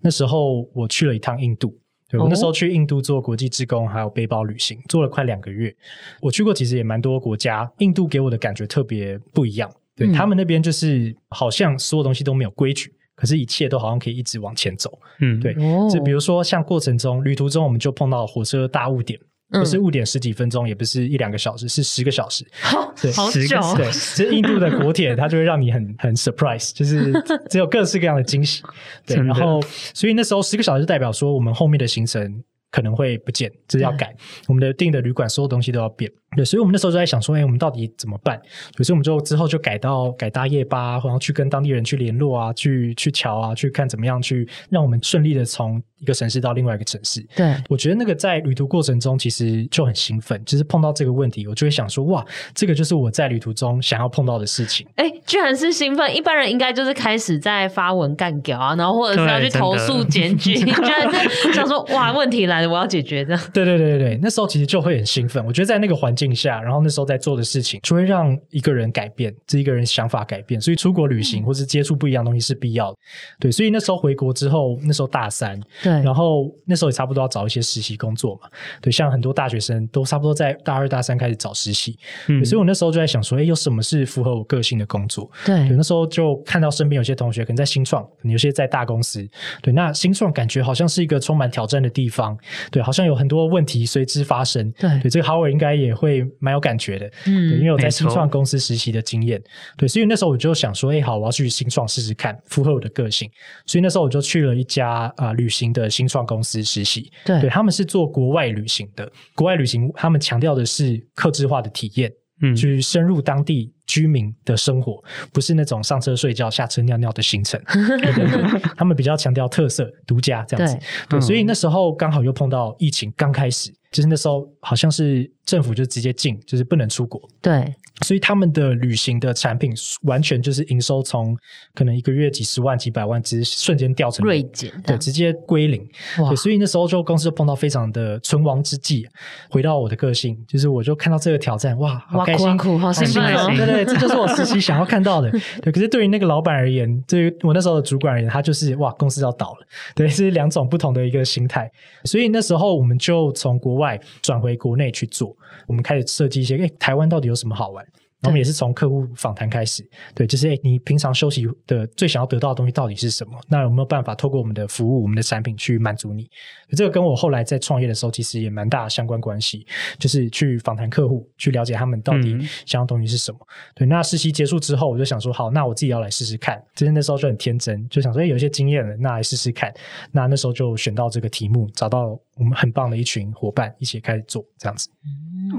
[0.00, 1.76] 那时候我去了一趟印度。
[2.08, 5.74] 对，我那时候去印度做国际志工，还有背包旅行，做了快两个月。
[6.20, 7.68] 我去过，其实也蛮多国家。
[7.78, 9.68] 印度给我的感觉特别不一样。
[9.96, 14.96] 对，嗯，他们那边就是好像所有东西都没有规矩，可是一切都好像可以一直往前走。
[15.20, 15.54] 嗯，对。
[15.90, 19.18] 就比如说像过程中旅途中，我们就碰到火车大误点。
[19.48, 22.44] 不是误点十几分钟，嗯、也不是一两个小时，是十个小时。
[22.60, 23.40] 好，对，好久。
[23.76, 27.12] 对，其实印度的国铁它就会让你很很 surprise，就是
[27.48, 28.64] 只有各式各样的惊喜。
[29.06, 29.62] 对，然后
[29.94, 34.12] 所以那时候十个小时就代表说我们后面的行程可能会不见，就是要改
[34.48, 36.10] 我们的订的旅馆，所有东西都要变。
[36.36, 38.40] 对，所以我们那时候就在想说，哎，我们到底怎么办？
[38.76, 47.26] 所以我们就之后就改到改搭夜巴，然后去跟当地人去联络啊，去去瞧啊，去看怎么样去让我们顺利的从一个城市到另外一个城市。
[47.34, 54.86] 对，我觉得那个在旅途过程中其实就很兴奋，就是碰到这个问题，我就会想说，哇，这个就是我在旅途中想要碰到的事情。
[54.96, 56.14] 哎，居然是兴奋！
[56.14, 63.36] 一般人应该就是开始在发文干掉啊，然后或者是要去投诉检举， 居然是想说，哇，问题来了，我要解决的。
[63.52, 65.44] 对对对对对，那时候其实就会很兴奋。
[65.46, 70.60] 我觉得在那个环境下，然后那时候在做的事情，就会让一个人改变，这一个人想法改变。
[70.60, 72.98] 所以出国旅行或是接触不一样东西是必要的。
[73.38, 78.48] 对，所以那时候回国之后，那时候大三，对，然后那时候也差不多要找一些实习工作嘛。
[78.80, 81.98] 对，像很多大学生都差不多在大二大三开始找实习。
[82.28, 85.30] 嗯，所以我那时候就在想说，哎，有什么是符合我个性的工作？
[85.44, 89.26] 对，对，那时候就看到身边有些同学可能在新创，可能有些在大公司。
[89.62, 92.36] 对，那新创感觉好像是一个充满挑战的地方。
[92.70, 94.70] 对，好像有很多问题随之发生。
[94.72, 96.86] 对，对，这个 Howard 应该也会蛮有感觉。
[96.86, 99.42] 觉得，嗯，因为我在新创公司实习的经验，
[99.76, 103.28] 对，所以那时候我就想说，哎，好，我要去新创试试看，符合我的个性。
[103.66, 112.08] 所以那时候我就去了一家啊、呃、旅行的新创公司实习，对，对，他们是做国外旅行的，国外旅行他们强调的是客制化的体验，
[112.40, 115.02] 嗯，去深入当地居民的生活，
[115.32, 120.76] 不是那种上车睡觉、下车尿尿的行程，对 对对，他们比较强调特色、独家这样子，
[121.08, 123.74] 对，对，所以那时候刚好又碰到疫情刚开始。
[123.96, 127.18] 其实那时候好像是政府就直接禁，就是不能出国。
[127.40, 127.74] 对。
[128.02, 131.34] 所以他们的旅行的产品完全就是营收从
[131.74, 135.82] 可能一个月几十万、几百万，直接瞬间掉成锐减，对，直接归零。
[136.18, 139.08] 哇，所以那时候就公司就碰到非常的存亡之际。
[139.48, 145.30] 回到我的个性，就是我就看到这个挑战，哇，好开心，苦好兴奋，对对，这就是我实习想要看到的。
[145.62, 149.66] 对，可是对于那个老板而言，对于我那时候的主管而言，他就是哇，公司要倒了。
[149.94, 151.70] 对，是两种不同的一个心态。
[152.04, 153.85] 所以那时候我们就从国外
[154.22, 157.86] 转回国内去做，我们开始设计一些，哎，台湾到底有什么好玩？
[158.26, 163.32] 我们也是从客户访谈开始，对，就是诶，你平常休息的最想要得到的东西到底是什么？
[163.48, 166.28] 那有没有办法透过我们的服务、我们的产品去满足你？
[166.76, 169.66] 这个跟我后来在创业的时候其实也蛮大的相关关系，
[169.98, 173.38] 就是去访谈客户，去了解他们到底想要东西是什么。
[173.40, 176.60] 嗯、对，那实习结束之后，我就想说，好，那我自己要来试试看。
[176.74, 179.72] 其实那时候就很天真，就想说，诶，有些经验了，那来试试看。
[180.10, 184.88] 那那时候就选到这个题目，找到我们很棒的一群伙伴，一起开始做这样子。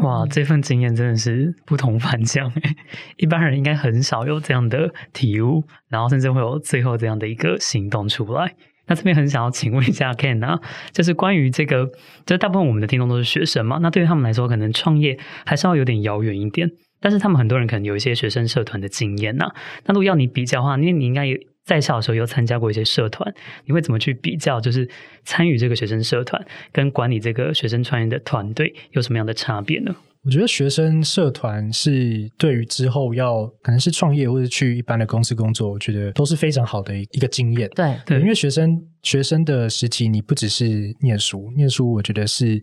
[0.04, 2.57] 哇，这份经验真的是不同凡响诶，
[3.18, 8.56] 一般人应该很少有这样的体悟，然后甚至会有最后这样的一个行动出来。
[8.88, 10.60] 那这边很想要请问一下 Ken 啊，
[10.94, 11.86] 就是关于这个，
[12.26, 19.52] 就是大部分我们的听众都是学生嘛，那对于他们来说，可能创业还是要有点遥远一点，但是他们很多人可能有一些学生社团的经验呐。
[19.86, 21.38] 那如果要你比较的话，因为你应该有。
[21.68, 23.30] 在校的时候有参加过一些社团，
[23.66, 24.62] 你会怎么去比较？
[24.62, 24.90] 就是
[25.26, 26.42] 参与这个学生社团
[26.72, 29.94] 跟管理这个学生创业的团队有什么样的差别呢？
[30.28, 37.70] 我觉得学生社团是对于之后要可能是创业或者去一般的公司工作，我觉得都是非常好的一个经验。
[37.70, 42.62] 对对，因为学生学生的时期，你不只是念书，念书我觉得是。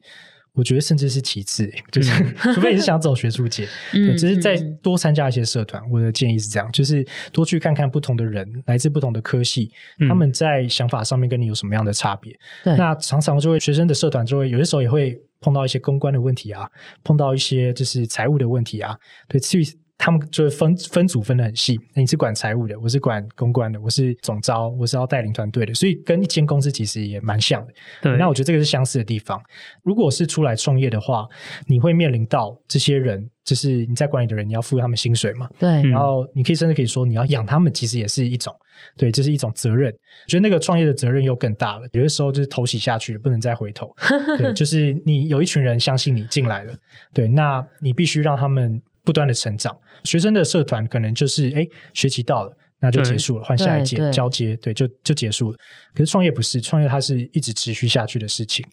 [0.56, 2.12] 我觉得甚至是其次，就是
[2.54, 5.82] 除非你是想走学术界， 嗯，只是再多参加一些社团。
[5.90, 12.32] 我的建议是这样，就是多去看看不同的人，来自不同的科系，嗯，他们在想法上面跟你有什么样的差别。
[12.62, 16.70] 对，那常常就会学生的社团就会有些时候也会碰到一些公关的问题啊，
[17.04, 19.83] 碰到一些就是财务的问题啊，对，去。
[19.96, 27.72] 他们就是分分组分的很细，你是管财务的，我是管公关的，我是总招，我是要带领团队的，所以跟一间公司其实也蛮像的。
[28.02, 29.40] 对，那我觉得这个是相似的地方。
[29.82, 31.26] 如果是出来创业的话，
[31.66, 35.48] 你会面临到这些人，就是你在管理的人，你要付他们薪水嘛？
[35.58, 35.82] 对。
[35.88, 38.52] 然后你可以甚至可以说，你要养他们，其实也是一种，
[38.96, 39.90] 对，这是一种责任。
[39.92, 41.88] 我觉得那个创业的责任又更大了。
[41.92, 43.94] 有的时候就是投洗下去了，不能再回头。
[44.36, 46.74] 对，就是你有一群人相信你进来了，
[47.14, 48.82] 对，那你必须让他们。
[49.04, 55.58] 不断的成长，学生的社团可能就是哎，学期到了，那就结束了，换下一届交接，对，就就结束了。
[55.94, 58.64] 可是创业不是，创业它是一直持续下去的事情，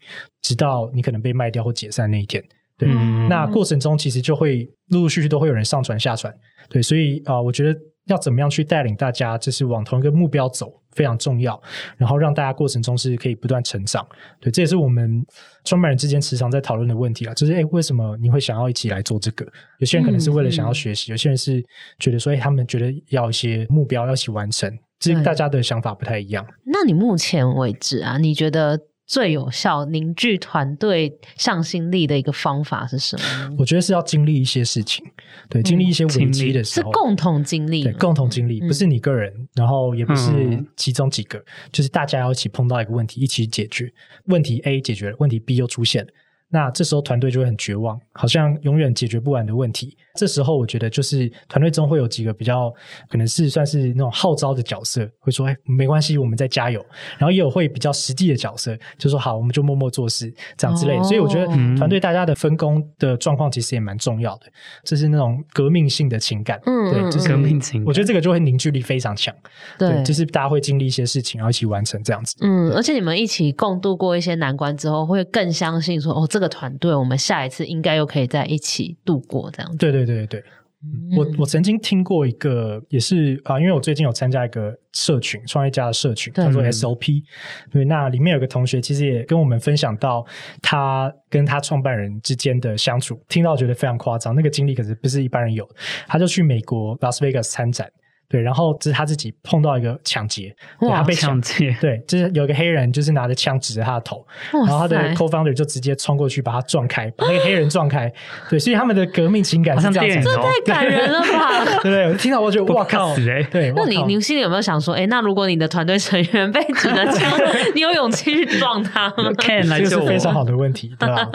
[0.42, 2.44] 直到你可能被卖掉或解散那一天。
[2.78, 6.34] 对，嗯、那过程中其实就会陆陆续续都会有人上传下传，
[6.70, 7.80] 对，所以啊、呃，我觉得。
[8.12, 11.60] 要怎么样去带领大家，就是往同一个目标走，非常重要。
[11.98, 14.06] 然后让大家过程中是可以不断成长，
[14.40, 15.26] 对，这也是我们
[15.64, 17.34] 创办人之间时常在讨论的问题啊。
[17.34, 19.46] 就是，诶，为什么你会想要一起来做这个？
[19.80, 21.64] 有些人可能是为了想要学习，嗯、有些人是
[22.00, 26.46] 觉得说，诶，他们觉得要一些目标要一起完成，这大家的想法不太一样。
[26.66, 28.80] 那你目前为止啊，你觉得？
[29.12, 33.56] 最有效凝聚团队向心力的一个方法是什么？
[33.60, 35.06] 我觉得是要经历一些事情，
[35.50, 40.32] 对，经历一些危机的时候，是共同经历，对，共同经历，不是你个人，嗯、然后也不是
[40.78, 43.92] 其中几个，嗯、就是大家要一起碰到一个问题，一起解决
[44.28, 46.10] 问题 A 解决了，问题 B 又出现了。
[46.52, 49.98] 那这时候团队就会很绝望，好像永远解决不完的问题。
[50.16, 52.70] 这时候我觉得就是团队中会有几个比较
[53.10, 56.86] 可能是算是那种号召的角色，会说：“哎，没关系，我们再加油。”
[57.18, 64.48] 然后也有会比较实际的角色，就说：“好，我们就默默做事，这样之类的。”所以我觉得团队大家的分工的状况其实也蛮重要的，
[64.84, 66.60] 这是那种革命性的情感。
[66.66, 67.82] 嗯，对，就是革命情。
[67.86, 69.34] 我觉得这个就会凝聚力非常强。
[69.80, 72.36] 对，就是大家会经历一些事情，然后一起完成这样子。
[72.42, 79.78] 嗯，而且你们一起共度过一些难关之后，会更相信说：“哦，这。”这个团队，我们下一次应该又可以在一起度过这样子。
[79.78, 80.44] 对对对对，
[80.84, 87.22] 嗯、我我曾经听过一个，也是啊，因为我最近有参加一个社群，创业家的社群，叫做 SOP。
[87.70, 90.26] 对，那里面有个同学，其实也跟我们分享到
[90.64, 95.70] 他跟他创办人之间的相处，听到觉得非常夸张，那个经历可是不是一般人有。
[96.08, 97.88] 他就去美国拉斯维加斯参展。
[98.32, 101.76] 对，然后这是他自己碰到一个抢劫，哇他被抢劫。
[101.82, 108.12] 对，就是有一个黑人，就是拿着枪指着他的头，然后他的 co-founder 就直接冲过去把他撞开，把那个黑人撞开。
[108.50, 110.30] 对，所以他们的革命情感是这样子。
[110.30, 111.66] 这太感人了吧？
[111.84, 112.08] 对不对？
[112.08, 113.14] 我听到我就哇靠！
[113.18, 117.30] 对，那你你心里有没有想说，哎，那如果你的团队成员被指着枪，
[117.76, 119.32] 你有勇气去撞他吗？
[119.38, 121.30] 看来这是非常好的问题，对吧？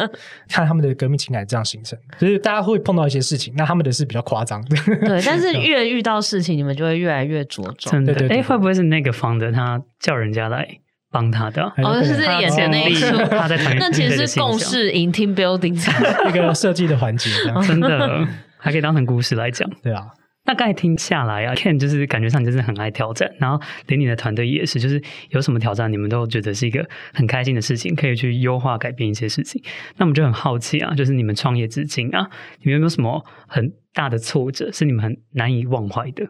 [0.49, 4.77] 看他们的革命情感这样形成，就是大家会碰到一些事情，那他们的是比较夸张的。
[5.07, 7.93] 对，但是 越遇到事情，你们就会越来越着重。
[7.93, 10.67] 真的，哎，会不会是那个 founder 他叫人家来
[11.11, 15.75] 帮他的，哦，就是眼前那一出，他在团那其实是共识营 team building
[16.29, 17.31] 一个设计的环节，
[17.67, 18.27] 真的
[18.59, 20.07] 还可以当成故事来讲，对啊。
[20.45, 29.61] 大概听下来啊，Ken 就是感觉上你就是很爱挑战，然后连你的团队也是，就是有什么挑战，你们都觉得是一个很开心的事情，可以去优化改变一些事情。
[29.97, 32.29] 那我们就很好奇啊，就是你们创业至今啊，
[32.61, 36.25] 你们有没有什么很大的挫折是你们很难以忘怀的？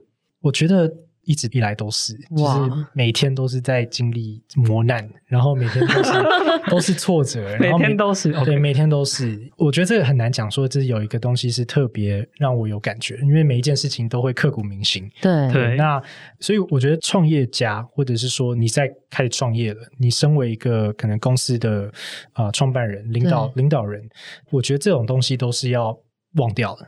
[0.47, 0.91] 我觉得。
[1.29, 6.13] 一直以来都是，就是每天都是在经历磨难，然后每天都是
[6.71, 8.61] 都是挫折，然后每天都是对，okay.
[8.61, 9.37] 每天都是。
[9.57, 15.11] 我觉得这个很难讲，说这有一个东西是特别让我有感觉，因为每一件事情都会刻骨铭心。
[15.21, 16.01] 对对，那
[16.39, 21.91] 所以我觉得创业家，或者是说你在开始创业了，你身为一个可能公司的
[22.35, 24.09] 啊、呃、创办人、领导领导人，
[24.53, 25.99] 我觉得这种东西都是要
[26.37, 26.87] 忘掉的。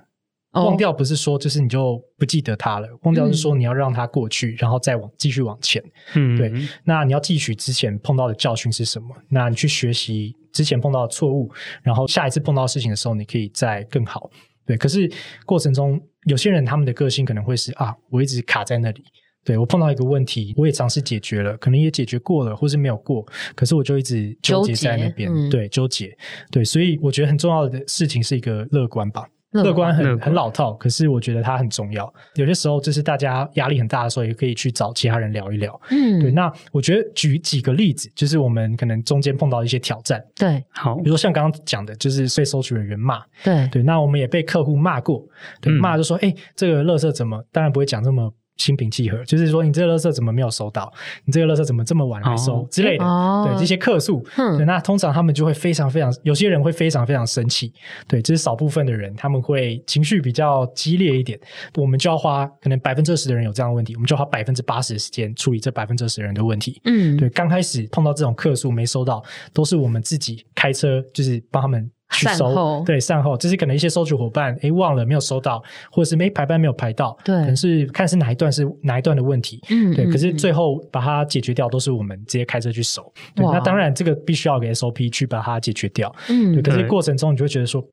[0.53, 5.83] 忘掉不是说就是你就不记得它了，忘掉是说你要让它过去，嗯、然后再往继续往前。
[6.15, 6.53] 嗯，对。
[6.85, 9.09] 那你要汲取之前碰到的教训是什么？
[9.29, 11.51] 那你去学习之前碰到的错误，
[11.83, 14.31] 然后下一次碰到事情的时候，你可以再更好。
[14.67, 14.77] 对。
[14.77, 15.11] 可是
[15.45, 19.05] 过程中，有些人他们的个性可能会是啊，我一直卡在那里。
[19.45, 25.31] 对，我碰到一个问题，我也尝试解决了，可能也解决过了，或是没有过，可是我就一直纠结在那边。
[25.33, 26.15] 嗯、对，纠结。
[26.51, 29.27] 对，所以我觉得很重要的事情是一个乐观吧。
[29.53, 32.13] 乐观很很老套，可是我觉得它很重要。
[32.35, 35.81] 有些时候，就是大家压力很大的时候，也可以去找其他人聊一聊。
[35.91, 36.31] 嗯，对。
[36.31, 40.23] 那我觉得举几个例子，就是我们可能中间碰到一些挑战。
[40.35, 43.23] 对，好，比如说像刚刚讲的，就是被收取人员骂。
[43.43, 45.25] 对对，那我们也被客户骂过，
[45.61, 48.33] 对，骂就说：“哎、嗯，这个垃圾怎么？”当然不会讲这么。
[48.59, 50.92] 心平气和，就是说你这个垃圾怎么没有收到？
[51.25, 52.71] 你这个垃圾怎么这么晚来收、oh.
[52.71, 53.05] 之类的？
[53.05, 54.23] 哦、对这些客诉、
[54.66, 57.73] 那通常他们就会非常非常，有些人会非常非常生气。
[58.07, 61.38] 对，这、就是少部分的人，他们会情绪比较激烈一点。
[61.77, 66.81] 我们就要花可能百分之二十的人有这样的问题，我们就花百分之八十的时间处理这百分之二十的人的问题。
[66.85, 71.90] 嗯，对，刚开始碰到这种客诉没收到，都是我们自己开车，就是帮他们。
[72.11, 83.03] 去收对善后，这是可能一些收取伙伴诶忘了没有收到，或者是没排班没有排到，对，可能是看是哪一段是哪一段的问题，嗯，对，可是最后把它解决掉，都是我们直接开车去收，
[83.35, 87.85] 对，那当然这个必须要给 SOP 去把它解决掉，嗯，对，可是过程中你就会觉得说。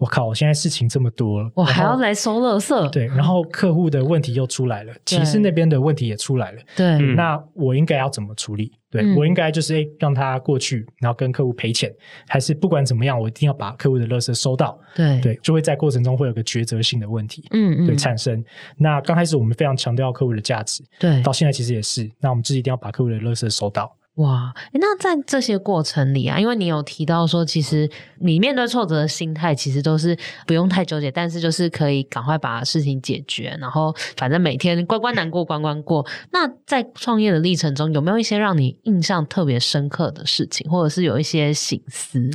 [0.00, 0.26] 我靠！
[0.26, 2.90] 我现在事情这么多了，我还要来收垃圾。
[2.90, 6.62] 对，然后客户的问题又出来了，骑士那边的问题也出来了。
[6.76, 8.70] 对，嗯、那我应该要怎么处理？
[8.90, 11.92] 对、嗯、我应该就是诶让他过去，然后跟客户赔钱，
[12.26, 14.78] 还是不管怎么样，我一定要把客户的垃圾收到？
[14.94, 18.42] 对对，就会在过程中会有个抉择性的问题，嗯嗯，对产生。
[18.76, 23.94] 那刚开始我们非常强调客户的价值，对，到现在其实也是，那我们自己一定要把客户的垃圾收到。
[24.18, 36.04] 哇，那在这些过程里啊，因为你有提到说，其实你面对挫折的心态其实都是不用太纠结，但是就是可以赶快把事情解决，然后反正每天关关难过关关过。
[36.32, 42.28] 那在创业的历程中，有没有一些让你印象特别深刻的事情，或者是有一些醒思？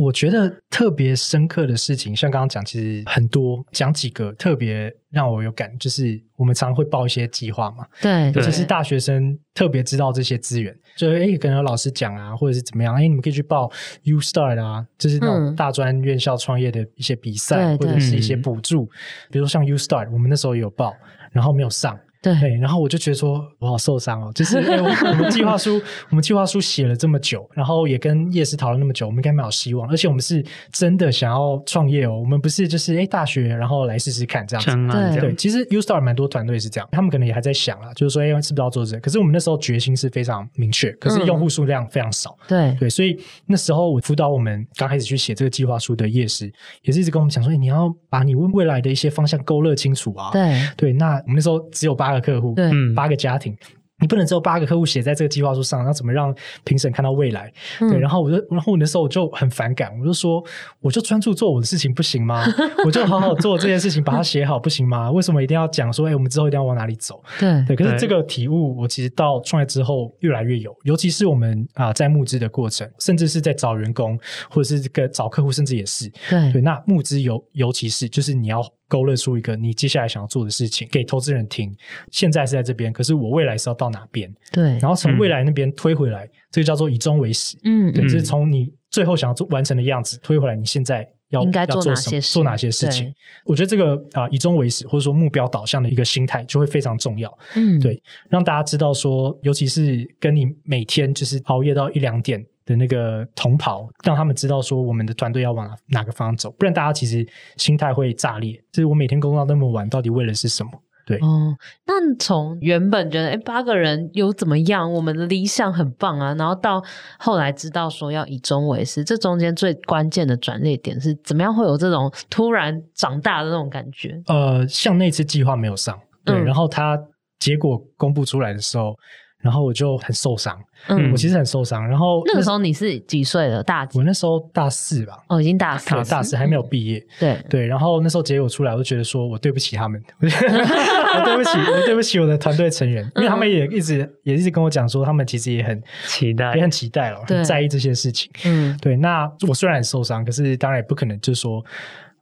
[0.00, 13.70] 我觉得特别深刻的事情，像刚刚讲，其实很多，讲几个特别让我有感，就是我们常常会报一些计划嘛，对，尤其是大学生特别知道这些资源，就哎，可能有老师讲啊，或者是怎么样，哎，你们可以去报
[14.04, 18.86] U Start 啊，就是那种大专院校创业的一些比赛，嗯、或者是一些补助，
[19.30, 20.96] 比如说像 U Start，我们那时候也有报，
[21.30, 21.98] 然后没有上。
[22.22, 25.80] 对，然后我就觉得说，我好受伤哦，就是我，我们计划书，
[26.10, 34.92] 我们计划书写了这么久，然后也跟叶师讨论那么久，我们应该蛮有希望，而且我们是真的想要创业哦，我们不是就是哎大学然后来试试看这样子。
[34.92, 39.00] 对，对，其实 U Star 蛮多团队是这样，他们可能也还在想啦，就是说哎是不是要做这个？
[39.00, 42.36] 可是我们那时候决心是非常明确，可是用户数量非常少。
[42.48, 46.52] 嗯、对对，所以那时候我辅导我们刚开始去写这个计划书的叶师，
[46.82, 50.30] 也是一直跟我们讲说，你要把你未来的一些方向勾勒清楚啊。
[50.32, 52.54] 对对，那我们那时候只有八个客户。
[52.54, 52.70] 对。
[52.94, 53.56] 八个家庭。
[54.02, 57.52] 你不能只有八个客户写在这个计划书上，那怎么让评审看到未来？
[57.78, 60.42] 对，然后我就，然后我那时候我就很反感，我就说，
[60.80, 62.42] 我就专注做我的事情不行吗？
[62.86, 65.10] 我就好好做这件事情，把它写好不行吗？
[65.10, 67.22] 为什么一定要讲说，哎，我们之后一定要往哪里走？
[67.38, 67.76] 对对。
[67.76, 74.18] 可是这个体悟，我其实到创业之后越来越有，尤其是我们啊、呃、在募资的过程，甚至是在找员工，
[74.48, 76.62] 或者是这个找客户，甚至也是对对。
[76.62, 81.72] 那募资尤尤其是就是你要勾勒出一个你接下来想要做的事情给投资人听。
[82.10, 84.30] 现在是在这边，可是我未来是要到哪边？
[84.50, 84.76] 对。
[84.78, 87.56] 然后从未来那边推回来，嗯、这个叫做以终为始。
[87.62, 91.94] 嗯，对，就是从你最后想要做完成的样子推回来，你现在要应该做哪？
[91.94, 93.14] 些做哪些事情？
[93.44, 97.32] 我觉得这个啊、呃，以终为始，或者说目标导向的一个心态，就会非常重要。
[97.54, 108.52] 嗯，对，让大家知道说，尤其是跟你每天就是熬夜到一两点的那个同袍，让他们知道说，我们的团队要往哪个方向走，不然大家其实心态会炸裂。
[108.72, 110.70] 就是我每天工作到那么晚，到底为了是什么？
[111.06, 116.80] 对，哦，那从原本觉得哎八个人有怎么样，我们的理想很棒啊，然后到
[117.18, 124.22] 后来知道说要以终为始，这中间最关键的转捩点是怎么样会有这种突然长大的那种感觉？
[124.26, 126.96] 呃，像那次计划没有上，对，嗯、然后他
[127.40, 128.94] 结果公布出来的时候。
[129.40, 131.88] 然后我就很受伤，嗯，我其实很受伤。
[131.88, 133.62] 然后那个时候你是几岁了？
[133.62, 133.98] 大几？
[133.98, 135.18] 我那时候大四吧。
[135.28, 137.02] 哦，已经大四了，大四还没有毕业。
[137.18, 137.66] 对对。
[137.66, 148.30] 然后那时候结果出来，我就觉得说我对不起他们， 我对不起，我对不起我的团队成员，因为他们也一直也一直跟我讲说，他们其实也很期待，也很期待了，很在意这些事情。
[148.44, 148.94] 嗯，对。
[148.96, 151.64] 那我虽然很受伤，可是当然也不可能就是说。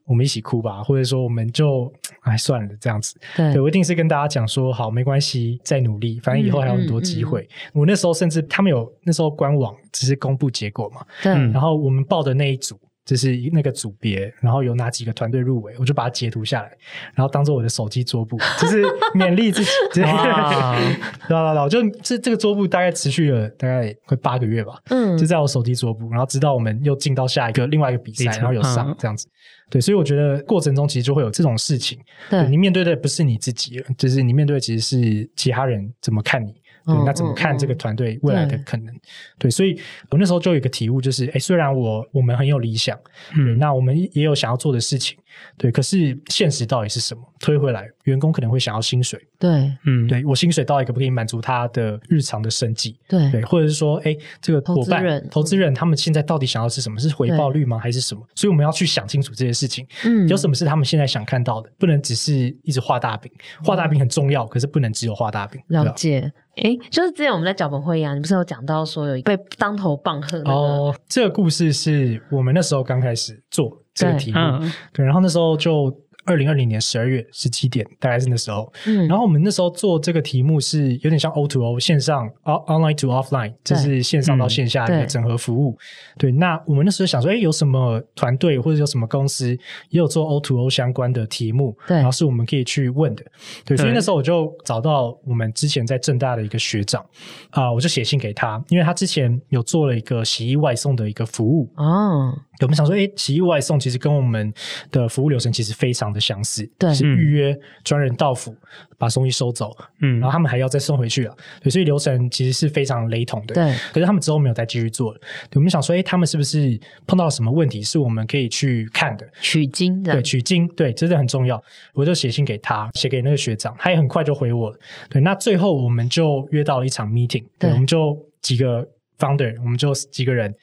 [0.08, 1.92] 我们一起哭吧，或者说我们就
[2.24, 3.14] 哎算了这样子。
[3.36, 7.42] 对，对我一定是跟大家讲说，好，没关系，再努力，反正以后还有很多机会。
[7.42, 11.32] 嗯嗯嗯、我那时候甚至他们有那时候官网只是公布结果嘛，对。
[11.52, 16.70] 然后我们报的那一组就是那个组别，然后有哪几个团队入围，我就把它截图下来，
[17.14, 18.82] 然后当做我的手机桌布， 就是
[19.14, 20.02] 勉励自己。
[20.02, 20.74] 哇！
[21.28, 24.74] 对对对，就这这个桌布大概持续了大概快八个月吧。
[24.90, 29.26] 嗯，就在我手机桌布，然后直到我们又进到下一个另外一个比赛，然后有上这样子。
[29.70, 31.98] 对，所以我觉得过程中其实就会有这种事情。
[32.30, 36.54] 对，对，你面对的不是你自己，就是你面对的其实是其他人怎么看你。
[36.86, 38.86] 对，那怎么看这个团队未来的可能？
[38.86, 39.00] 嗯嗯、
[39.38, 39.78] 对，所以
[40.10, 42.98] 我那时候就有一个体悟，就是，哎，虽然我我们很有理想，
[43.36, 45.18] 嗯，那我们也有想要做的事情，
[45.56, 47.22] 对，可是现实到底是什么？
[47.40, 52.98] 推回来，员工可能会想要薪水，对，嗯，对我薪水到底可不可以满足他的日常的生计？
[53.08, 56.98] 对，对，或者是说，哎，这个伙伴、投资人，投资人他们现在到底想要是什么？
[56.98, 57.78] 是回报率吗？
[57.78, 58.20] 还是什么？
[58.34, 59.86] 所以我们要去想清楚这些事情。
[60.04, 61.70] 嗯，有什么是他们现在想看到的？
[61.78, 62.32] 不能只是
[62.64, 63.30] 一直画大饼，
[63.64, 65.60] 画大饼很重要，可是不能只有画大饼。
[65.68, 66.32] 了解。
[66.56, 70.92] 哎，就是之前我们在脚本会议啊，你不是有讲到说有一个被当头棒喝的哦？
[71.08, 75.94] 这个故事是我们那时候刚开始做这个题目，对，对，然后那时候就。
[76.28, 78.70] 二零二零年十二月十七点，大概是那时候。
[78.86, 85.76] 嗯，然后我们那时候做这个题目是有点像 O to O 线上，online to offline，就是线上到线下的一个整合服务。
[86.18, 89.56] 对，对，那我们那时候想说，哎，有什么团队或者有什么公司
[89.88, 93.24] 也有做 O to O 相关的题目，对，然后是我们可以去问的。
[93.64, 97.02] 对，所以那时候我就找到我们之前在正大的一个学长
[97.50, 102.36] 啊，呃，我就写信给他，因为他之前有做了一个洗衣外送的一个服务哦。
[102.60, 104.52] 我们想说，哎，洗衣外送其实跟我们
[104.90, 108.54] 的服务流程其实非常的相似，对，是预约专人到府
[108.96, 111.34] 把东西收走，嗯，然后他们还要再送回去啊，
[111.70, 113.72] 所以流程其实是非常雷同的，对。
[113.92, 115.20] 可是他们之后没有再继续做了，
[115.54, 119.28] 我们想说，哎，他们是不是碰到了什么问题，是我们可以去看的？
[119.40, 121.62] 取经的，对，取经，对，真的很重要。
[121.94, 124.78] 我就写信给他，写给那个学长，他也很快就回我了。
[125.10, 128.86] 对，那最后我们就约到了一场 meeting，对，对，我们就几个
[129.18, 130.54] founder，我们就几个人。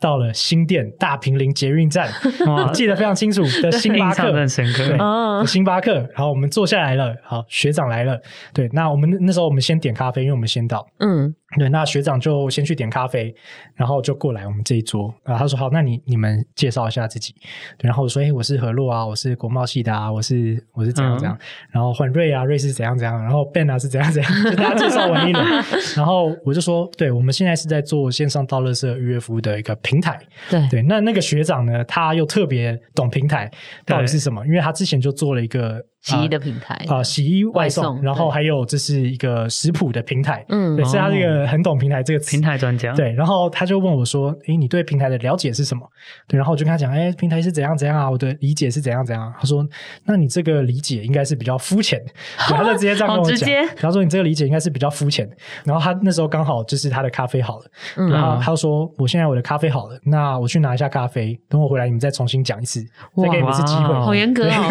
[0.00, 2.10] 到了新店大坪林捷运站，
[2.46, 2.70] 哇。
[2.74, 5.94] 记得非常清楚的星巴克，对，星巴克。
[5.94, 8.20] 然后我们坐下来了，好，学长来了，
[8.52, 11.34] 对，那我们那时候我们先点咖啡，因为我们先到，嗯。
[11.56, 13.34] 对，那学长就先去点咖啡，
[13.74, 15.38] 然后就过来我们这一桌啊。
[15.38, 17.34] 他说：“好，那你你们介绍一下自己。”
[17.78, 21.34] 对，然后我说：“哎，我是何洛啊，我是国贸系的啊，我是我是怎样怎样。
[21.34, 21.40] 嗯”
[21.72, 25.44] 然后换瑞啊，瑞是怎样怎样，然后 Ben 啊是怎样怎样，就大家介绍完一轮。
[25.96, 30.20] 然后我就说：“对，我们现在是在做线上倒垃圾预约服务的一个平台。
[30.50, 33.50] 对”对对，那那个学长呢，他又特别懂平台
[33.86, 35.82] 到底是什么，因为他之前就做了一个。
[36.16, 45.88] 洗衣的平台啊，洗衣外送，外送然后还有这是一个食谱的平台，嗯，对，所以他这个很懂平台这个平台专家，对，然后他就问我说：“诶，你对平台的了解是什么？”
[46.26, 48.10] 对，然后我就跟他讲：“诶，平台是怎样怎样啊？
[48.10, 49.66] 我的理解是怎样怎样。”他说
[50.06, 52.00] ：“那你这个理解应该是比较肤浅。
[52.48, 55.28] ”然后他就直接这样跟我讲，他说：“你这个理解应该是比较肤浅。”
[55.64, 57.64] 然后他那时候刚好就是他的咖啡好了，
[57.96, 62.82] 嗯、然后他说：“我现在我的咖啡好了，那我去拿一下咖啡，等我回来你们再重新讲一次，
[63.16, 64.68] 再给你们一次机会。”好严格哦。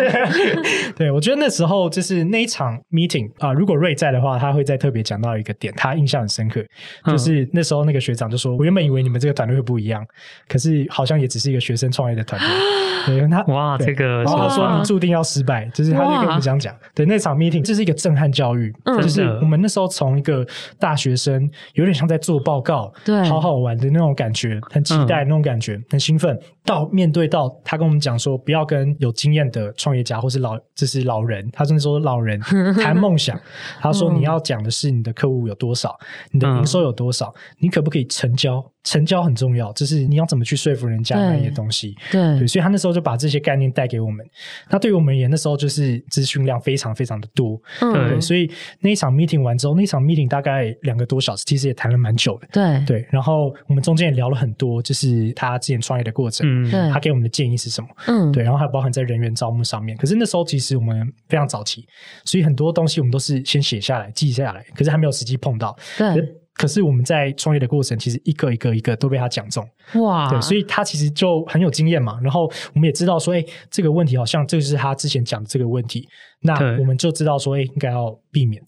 [0.95, 1.88] 对，我觉得那时候。
[1.97, 6.63] 就是那一场 meeting 啊，如果瑞在的话，他会再特别讲到一个点，他印象很深刻。
[7.05, 10.05] 就是那时候那个学长就说：“我原本以为你们这个团队会不一样，
[10.47, 12.47] 可是好像也只是一个学生创业的团队。
[13.07, 16.75] ”对，他哇，这个然后他说你注定要失败，就是他就跟我们这样讲。
[16.93, 20.45] 对，那场 meeting 这是一个震撼教育，就是我们那时候从一个
[20.78, 26.38] 大学生，有点像在做报告，对，好好玩的那种感觉，很期待那种感觉，很兴奋。
[26.68, 32.38] 到面对到他跟我们讲说，不要跟有经验的创业家或是老，就是老人，他甚至说老人
[32.78, 33.39] 谈梦想。
[33.80, 35.97] 他说你要讲的是你的客户有多少，
[36.32, 38.63] 你的营收有多少，你可不可以成交？
[38.88, 41.93] 成交很重要，就是你要怎么去说服人家那些东西。
[42.09, 44.25] 对，对，对，所以他那时候就把这些概念带给我们。
[44.69, 47.61] 那对于我们而言，那时候就是资讯量非常非常的多。
[47.81, 52.47] 嗯，对，所以那一场 meeting 完之后，那一场 meeting 大概两个多小时，其实也谈了蛮久的。
[52.53, 57.89] 对对，然后我们中间也聊了很多，就是他之前创业的过程，嗯，他给我们的建议是什么？
[58.07, 59.97] 嗯，对，然后还包含在人员招募上面。
[59.97, 61.85] 可是那时候其实我们非常早期，
[62.23, 65.77] 所以很多东西我们都是先写下来、记下来，可是还没有实际碰到。
[65.97, 66.23] 对。
[66.57, 69.63] 可是我们在创业的过程，其实一个一个一个都被他讲中，
[70.01, 70.27] 哇！
[70.27, 72.19] 对，所以他其实就很有经验嘛。
[72.21, 76.07] 然后我们也知道说，哎，这个问题好像这就是他之前讲的这个问题，
[76.41, 78.61] 那我们就知道说，哎，应该要避免。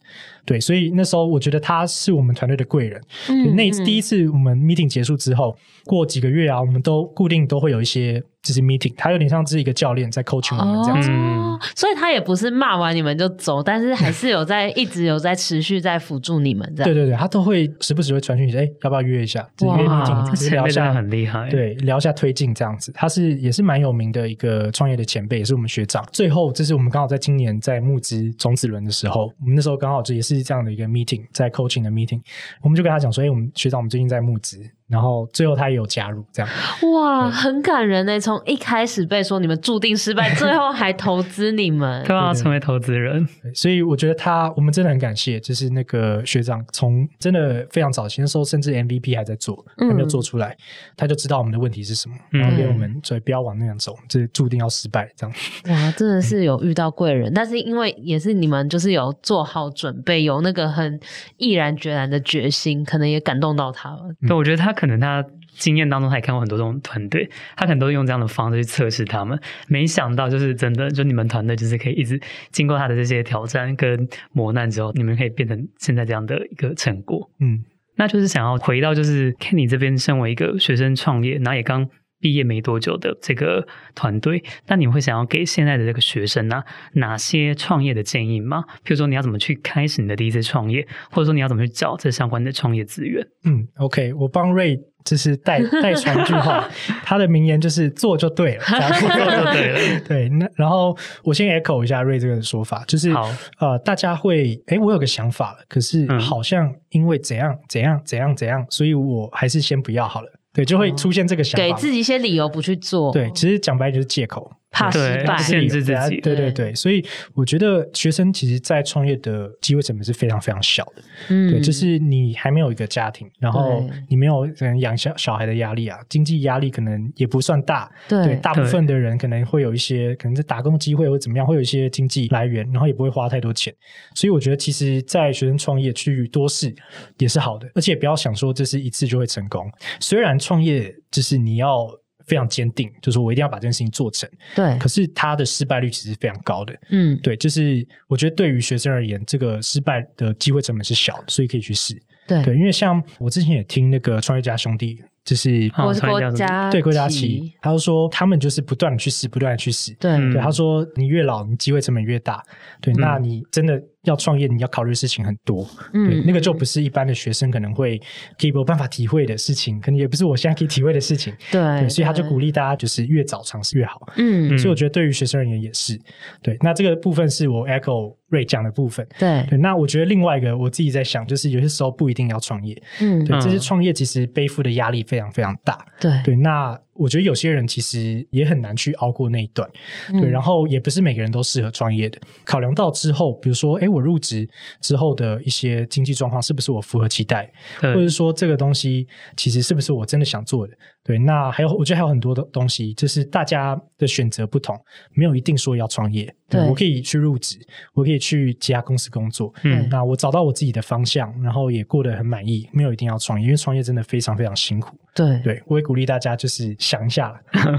[0.45, 2.99] 对，所以那时候我觉得他是我们团队的贵人。
[3.29, 5.55] 嗯，那第一次我们 meeting 结束之后，
[5.85, 11.11] 过几个月啊，我们都固定都会有一些就是 meeting，他有点像是一个教练在 coaching 我们这样子。
[11.11, 16.91] 哦，所以他也不是骂完你们就走，但是还是有在一直有在持续在辅助你们这样。
[16.91, 19.47] 对对对，他都会时不时会传讯息，哎，要不要约一下？
[19.61, 21.47] 约 meeting，聊一下很厉害。
[21.51, 22.91] 对，聊一下推进这样子。
[22.95, 26.03] 他是也是蛮有名的一个创业的前辈，也是我们学长。
[26.11, 31.25] 最后，这是我们刚好在今年在募资种子轮的时候，我们那时候刚好这也是这样的一个 meeting。
[31.31, 32.21] 在 coaching 的 meeting，
[32.61, 36.51] 我们就跟他讲说：“哎，我们学长，我们最近在募资。”然后最后他也有加入，这样
[36.91, 38.19] 哇，很感人呢。
[38.19, 43.25] 从一开始被说你们注定失败，最后还投资你们， 对啊，成为投资人。
[43.53, 50.57] 所以我觉得他，我们真的很感谢，就是那个学长，从真的非常早期的时候，甚至 MVP 还在做，还没有做出来，
[50.97, 55.35] 他就知道我们的问题是什么，然后给我们所以不要往那样走，这注定要失败，这样。
[55.67, 60.99] 哇，真的是有遇到贵人，但是因为也是你们就是有做好准备，有那个很
[61.37, 64.01] 毅然决然的决心，可能也感动到他了。
[64.27, 64.73] 对，我觉得他。
[64.79, 69.37] 可能他经验当中，他也看过很多这种团队，他可能都是用这样的方式去测试他们。
[69.67, 72.17] 没想到，就是真的，就你们团队就是可以一直
[72.49, 77.29] 经过他的这些挑战跟磨难之后，你们可以变成现在这样的一个成果。
[77.41, 77.61] 嗯，
[77.97, 81.85] 那就是想要回到，就是 Kenny 这边，身为一个学生创业，然后也刚
[82.19, 83.65] 毕业没多久的这个
[83.95, 88.65] 团队，那你会想要给现在的这个学生呢、啊、哪些创业的建议吗？
[88.83, 93.25] 譬如说，你要怎么去开始你的第一次创业，或者说你要怎么去找这相关的创业资源？
[93.45, 96.69] 嗯，OK，我帮 Ray 就是代代 传一句话，
[97.03, 98.63] 他的名言就是做就对了，
[98.99, 99.99] 做就对了。
[100.07, 110.38] 对，那然后我先 echo 一下 Ray 这个说法，就是好呃，大家会哎，我有个想法了，可是好像因为怎样怎样怎样怎样，所以我还是先不要好了。
[110.53, 113.11] 对，就会出现这个想法，给自己一些理由不去做。
[113.11, 114.51] 对，其实讲白就是借口。
[114.71, 116.21] 怕失败，限制自己。
[116.21, 117.03] 对对对，所以
[117.33, 121.01] 我觉得学生其实，在创业的机会成本是非常非常小的。
[121.29, 127.91] 嗯，对，就是你还没有一个家庭，然后你没有可能养小小孩的压力啊，经济压力可能也不算大。
[128.07, 133.73] 对，大部分的人可能会有一些可能在打工机会或怎么样，会有一些经济来源，然后也不会花太多钱。
[134.13, 136.73] 所以我觉得，其实，在学生创业去多试
[137.17, 139.67] 也是好的，而且不要想说这是一次就会成功。
[139.99, 141.89] 虽然创业就是你要。
[142.29, 144.29] 非常坚定，就是我一定要把这件事情做成。
[144.55, 146.73] 对，可是他的失败率其实非常高的。
[146.91, 151.99] 嗯，对，就是我觉得对于学生而言，这个失败的机会成本是小的，所以可以去试。
[152.27, 155.01] 对，对，因为像我之前也听那个创业家兄弟。
[155.25, 155.93] 就是国
[156.31, 159.93] 家对国家旗，他就说他们就是不断的去试，不断的去试。
[159.99, 162.41] 对，对，他说你越老，你机会成本越大。
[162.81, 165.67] 对，那你真的要创业，你要考虑的事情很多。
[165.93, 167.97] 嗯，那个就不是一般的学生可能会
[168.39, 171.33] 可以有办法体会的事情，可能也不是我现在可以体会的事情。
[171.51, 174.01] 对，所以他就鼓励大家就是越早尝试越好。
[174.17, 175.99] 嗯，所以我觉得对于学生而言也是。
[176.41, 179.05] 对，那这个部分是我 echo Ray 讲的部分。
[179.17, 182.81] 对，对，那我觉得另外一个我自己在想，就是有些时候不一定要创业。
[183.01, 186.79] 嗯，对，这些创业其实背负的压力非常非常大，对对，那。
[186.99, 189.67] 我觉得有些人其实也很难去熬过那一段，
[190.11, 192.19] 嗯、对，然后也不是每个人都适合创业的。
[192.43, 194.47] 考量到之后，比如说，哎，我入职
[194.81, 200.73] 之后的一些经济状况是不是我符合期待，或者说这个东西其实是不是我真的想做的？
[201.03, 204.79] 对，那还有，我觉得还有很多的东西，就是大家的选择不同，
[205.13, 206.31] 没有一定说要创业。
[206.47, 207.57] 对，我可以去入职，
[207.93, 209.53] 我可以去其他公司工作。
[209.63, 214.97] 嗯，那我找到我自己的方向，然后也过得很满意，没有一定要创业，因为创业真的非常非常辛苦。
[215.15, 217.33] 对，对，我也鼓励大家就是想一下，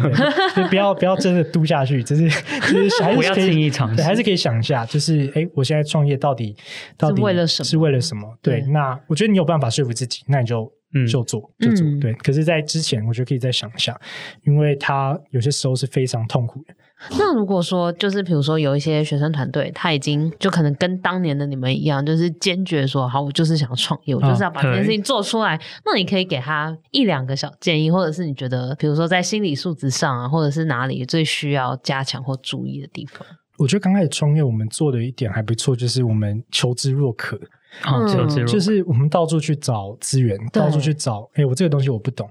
[0.57, 6.57] 就不要不要真的赌下去，就是就是 还是可以，尝试，还是可以想一下，就是哎，我现在创业到底
[6.97, 7.65] 到底是为了什么？
[7.65, 8.39] 是为了什么？
[8.41, 10.73] 对，那我觉得你有办法说服自己，那你就。
[10.93, 12.13] 嗯，就做就做，对。
[12.15, 13.99] 可是，在之前，我觉得可以再想一下，
[14.45, 16.75] 因为他有些时候是非常痛苦的。
[17.13, 25.59] 那如果说，就是比如说，有一些学生团队，他已经就可能跟当年的你们一样，就是坚决说，好，我就是想要创业，我就是要把这件事情做出来。
[25.87, 33.27] 那你可以给他一两个小建议，或者是你觉得，比如说在心理素质上啊，或者是哪里最需要加强或注意的地方？
[33.57, 37.41] 我觉得刚开始创业，我们做的一点还不错，就是我们求知若渴。
[37.85, 42.29] 嗯，求知若就是我们到处去找资源，到处去找，哎，我这个东西我不懂。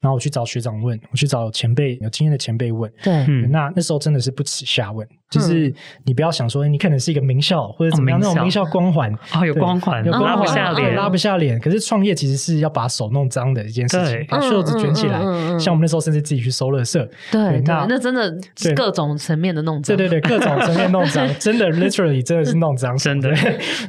[0.00, 2.92] 然后我去找学长问，我去找前辈有经验的前辈问。
[3.04, 5.72] 对，那那时候真的是不耻下问，就是
[6.04, 11.58] 你不要想说你可能是一个名校或者怎么样那种名校光环 哦，有光环，拉不下脸，拉不下脸。
[11.58, 15.18] 可是创业其实是要把手弄脏的一件事情，把袖子卷起来。
[15.58, 17.08] 像我们那时候甚至自己去收垃圾。
[17.30, 19.96] 对，那那真的是各种层面的弄脏。
[19.96, 23.32] 对对对，各种层面弄脏，真的 literally 真的是弄脏，真的。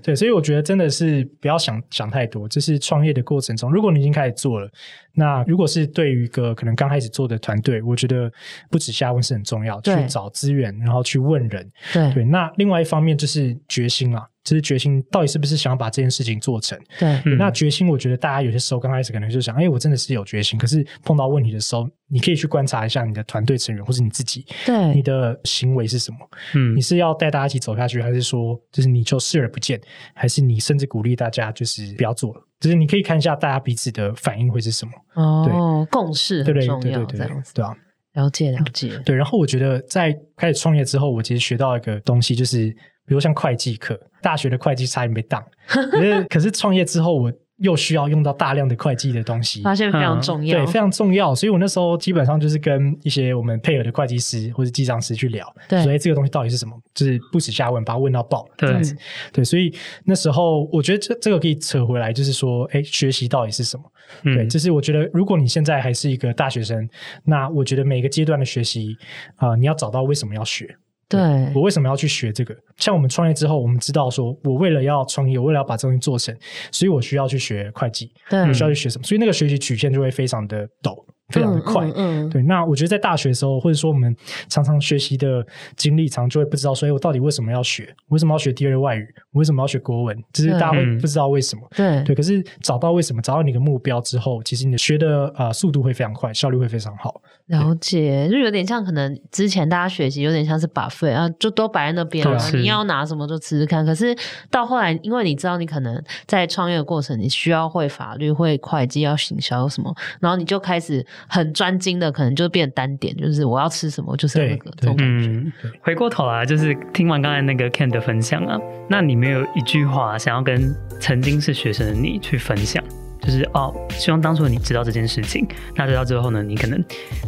[0.01, 4.69] 对，所以我觉得真的是不要想想太多，就是创业的过程中，如果你已经开始做了。
[5.15, 8.31] 那如果是对于一个可能刚开始做的团队，我觉得
[8.71, 11.71] 不止下问是很重要，去找资源，然后去问人。
[11.93, 16.77] 对对，那另外一方面就是决心啊，就是决心到底是不是想要把这件事情做成。
[16.99, 20.57] 对，那决心，我觉得大家有些时候刚开始可能就想，哎，我真的是有决心。
[20.59, 26.17] 可是碰到问题的时候，你可以去观察一下你的团队成员或是你自己，对，你的行为是什么？
[26.55, 29.79] 嗯，你是要带大家一起走下去，还是说就是你就视而不见，
[30.13, 32.41] 还是你甚至鼓励大家就是不要做了？
[32.59, 37.75] 就是你可以看一下大家彼此的反应会是什么哦，对共识很重要，对对对，对啊，
[38.13, 38.97] 了解了解。
[39.05, 42.69] 对，然后我觉得在开始创业之后，我其实学到一个东西，就是
[43.05, 47.31] 比如像会计课，大学的会计差点被当， 可是可是创业之后我。
[47.57, 51.33] 又需要用到大量的会计的东西，发现非常重要，对，非常重要。
[51.35, 58.95] 所以我那时候基本上就是跟一些我们配合的会计师或者记账师去聊，对，所以这个东西到底是什么，就是不耻下问，把它问到爆，对，这样子。
[59.31, 59.73] 对，所以
[60.05, 63.83] 那时候我觉得这这个可以扯回来，就是说，哎，学习到底是什么？
[64.23, 66.87] 嗯、对，就是我觉得如果你现在还是一个大学生，
[67.23, 68.97] 那我觉得每个阶段的学习
[69.35, 70.75] 啊、呃，你要找到为什么要学。
[71.17, 72.55] 对，我为什么要去学这个？
[72.77, 76.35] 像我们创业之后，我们知道说，我为了要创业，我为了要把这东西做成，
[76.71, 79.03] 所以我需要去学会计，对，我需要去学什么？
[79.03, 80.97] 所以那个学习曲线就会非常的陡。
[81.29, 82.43] 非常的快，嗯，嗯，嗯，对。
[82.43, 84.15] 那我觉得在大学的时候，或者说我们
[84.49, 85.45] 常常学习的
[85.75, 87.95] 经历，常就会不知道说，哎，我到底为什么要学？
[88.09, 89.07] 为什么要学第二外语？
[89.31, 90.23] 为什么要学国文？
[90.33, 91.61] 就是大家会不知道为什么。
[91.75, 92.15] 对对。
[92.15, 97.21] 可是找到为什么，找到你的目标之后，其实你的学的啊、呃、速度会非常快，效率会非常好。
[97.47, 103.85] 了解，就有点像可能之前大家学习有点像是 buffet 啊，就都摆在那边了，你要拿什么就吃吃看。
[103.85, 104.15] 可是
[104.49, 111.93] 到后来，因为你知道你可能在创业的过程，你需要会法律、会会计、要行销什么，然后你就开始很专精。
[111.93, 115.27] 的可能就变单点，就是我要吃什么，就是那个这种感觉。
[115.27, 118.59] 嗯，回过头来，就是听完刚才那个 Ken 的分享啊，
[118.89, 122.83] 那你没有一句话想要跟曾经是学生的你去分享，
[123.21, 126.83] 就是哦，希望当初你知道这件事情，那知道之后呢，你可能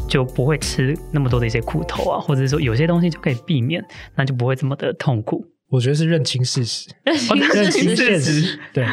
[0.10, 5.46] 就不会吃那么多的一些苦头啊，或者是说有些东西就可以避免，那就不会这么的痛苦。
[5.70, 8.60] 我觉得是认清事实，认清现实。
[8.74, 8.88] 对，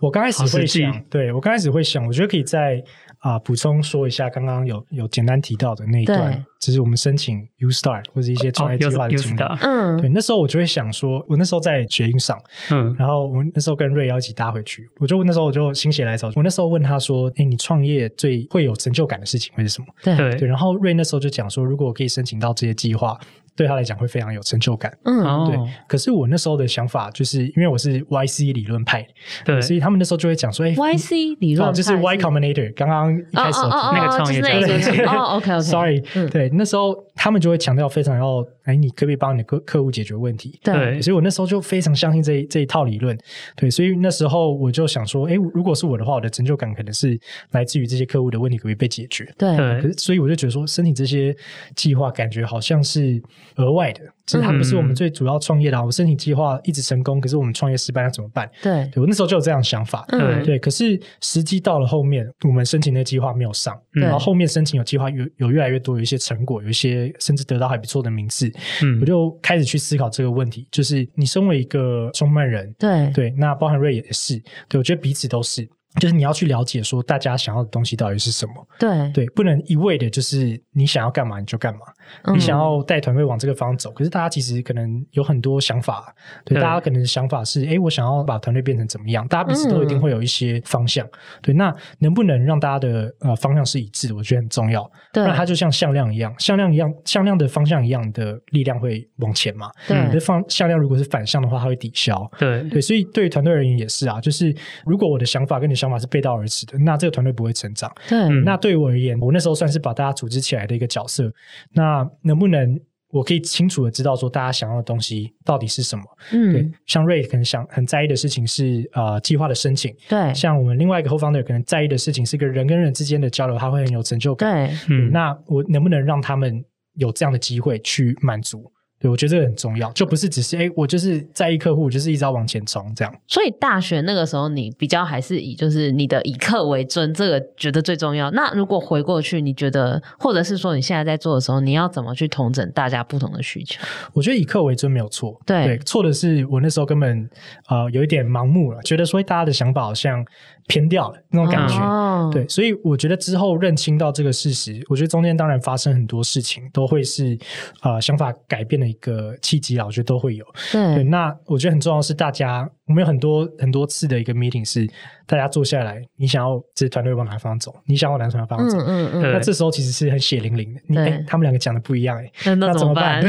[0.00, 2.82] 我刚开始会想，对，我刚开始会想，我觉得可以在。
[3.24, 9.40] 啊，补充说一下，刚刚有有简单提到的那一段，就是我们申请 U Start 或者一些创业计划的经历。
[9.62, 12.38] 嗯，对，那时候我就会想说，我那时候在学英上，
[12.70, 19.86] 嗯，然后我那时候跟瑞要一起搭回去，我就那时候我就心血来潮，我那时候问他说，哎，你创业最会有成就感的事情会是什么？
[20.02, 23.18] 对对，然后瑞那时候就讲说，如果我可以申请到这些计划。
[23.56, 25.58] 对他来讲会非常有成就感，嗯，对。
[25.86, 29.06] 可是我那时候的想法就是，因为我是 YC 理论派，
[29.44, 36.00] 对，所以他们那时候就会讲说，哎，YC 理论派就是 Y Combinator，刚刚一开始那个创业者，哦，OK，OK，Sorry，
[36.30, 40.58] 对， 那时候他们就会强调非常要，哎，你可不可以帮你的客客户解决问题？
[40.62, 43.16] 对，所以我那时候就非常相信这一这一套理论，
[43.56, 47.18] 对，所以那时候我就想说，哎，如果是我的话，我的成就感可能是
[47.52, 49.32] 来自于这些客户的问题可不可以被解决？
[49.38, 51.34] 对，可是所以我就觉得说，申请这些
[51.76, 53.22] 计划，感觉好像是
[53.56, 54.00] 额外的。
[54.26, 58.50] 其实它不是我们最主要创业的，我申请计划一直成功，可是我们创业失败要怎么办？
[58.62, 60.02] 对，我那时候就有这样想法。
[60.08, 68.50] 对对，可是时机到了后面，我们申请的计划没有上，然后后面申请有计划有有越来越多，有一些成果，有一些甚至得到还不错的名次。
[68.82, 75.68] 嗯，我就开始去思考这个问题，就是你身为一个中曼人，对对，那包含瑞也是，对，我觉得彼此都是。
[76.00, 79.10] 就是你要去了解说大家想要的东西到底是什么，对。
[79.12, 81.80] 对，不能一味的就是你想要干嘛你就干嘛，
[82.24, 86.14] 嗯、你想要带团队往这个方向走，可是大家其实可能有很多想法，
[86.44, 86.62] 对，对。
[86.62, 91.10] 大家可能想法是，哎，我想要把团队变成怎么样，大家彼此都一定会有一些方向，嗯、
[91.42, 102.64] 对，那能不能让大家的呃方向是一致的，我觉得很重要，对，那它就像向量一样，向量一样，向量的方向一样的力量会往前嘛，对，可是方向量如果是反向的话，它会抵消，对。
[102.68, 106.78] 对，所以对于团队而言也是啊，就是如果我的想法跟你想法是背道而驰的。
[106.78, 107.92] 那这个团队不会成长。
[108.08, 111.32] 对、嗯，那对于我而言，我那时候算是把大家组织起来的一个角色。
[111.72, 112.78] 那能不能
[113.10, 116.04] 我可以清楚的知道说大家想要的东西到底是什么？
[116.32, 119.94] 嗯，对，像 Ray 可能想很在意的事情是呃计划的申请。
[120.08, 124.68] 对，像我们另外一个 Co-founder 可能在意的事情是一个人跟人之间的交流，他会很有成就感。
[124.68, 126.64] 对，嗯，那我能不能让他们
[126.94, 128.72] 有这样的机会去满足？
[129.04, 133.14] 对，我觉得这个很重要，就不是只是哎，我就是在意客户，就是一直要往前冲这样。
[133.26, 138.30] 所以大学那个时候，你比较还是以就是你的以客为尊，这个觉得最重要。
[138.30, 143.78] 那如果回过去，你觉得，或者是说你现在在做的时候，你要怎么去统整大家不同的需求？
[144.14, 147.28] 我觉得以客为尊没有错，对，对，错的是我那时候根本
[147.68, 150.24] 呃有一点盲目了，觉得说大家的想法好像
[150.66, 151.74] 偏掉了那种感觉。
[151.78, 157.38] 哦、对，所以我觉得之后认清到这个事实，我觉得中间当然发生很多事情，都会是
[157.82, 160.44] 呃想法改变的一个契机啦，我觉得都会有。
[160.72, 164.88] 对，对，那我觉得很重要的是大家，我们有很多很多次的一个 meeting 是
[165.26, 173.22] 大家坐下来，你想要这团队往哪方走，你想要往哪个方向走，嗯嗯嗯，那这时候其实是很血淋淋的，你哎，他们两个讲的不一样哎， 那怎么办？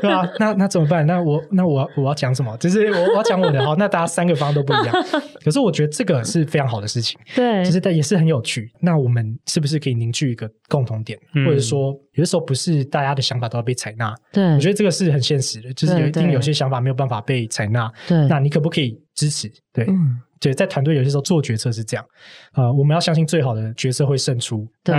[0.00, 0.28] 对吧？
[0.38, 1.06] 那那怎么办？
[1.06, 2.56] 那我那我我要讲什么？
[2.58, 4.94] 就是我我要讲我的哈，那大家三个方向都不一样，
[5.44, 8.70] 可是我觉得这个是非常好的事情，对，其实但也是很有趣。
[8.80, 11.92] 那我们是不是可以凝聚一个共同点，或者说？
[12.14, 19.50] 有的时候不是大家的想法都要被采纳，对，我觉得这个是很现实的，就是有一定有些想法没有办法被采纳，对，那你可不可以支持？
[19.72, 22.06] 对，嗯，对，在团队有些时候做决策是这样，
[22.52, 24.94] 呃，我们要相信最好的决策会胜出，对，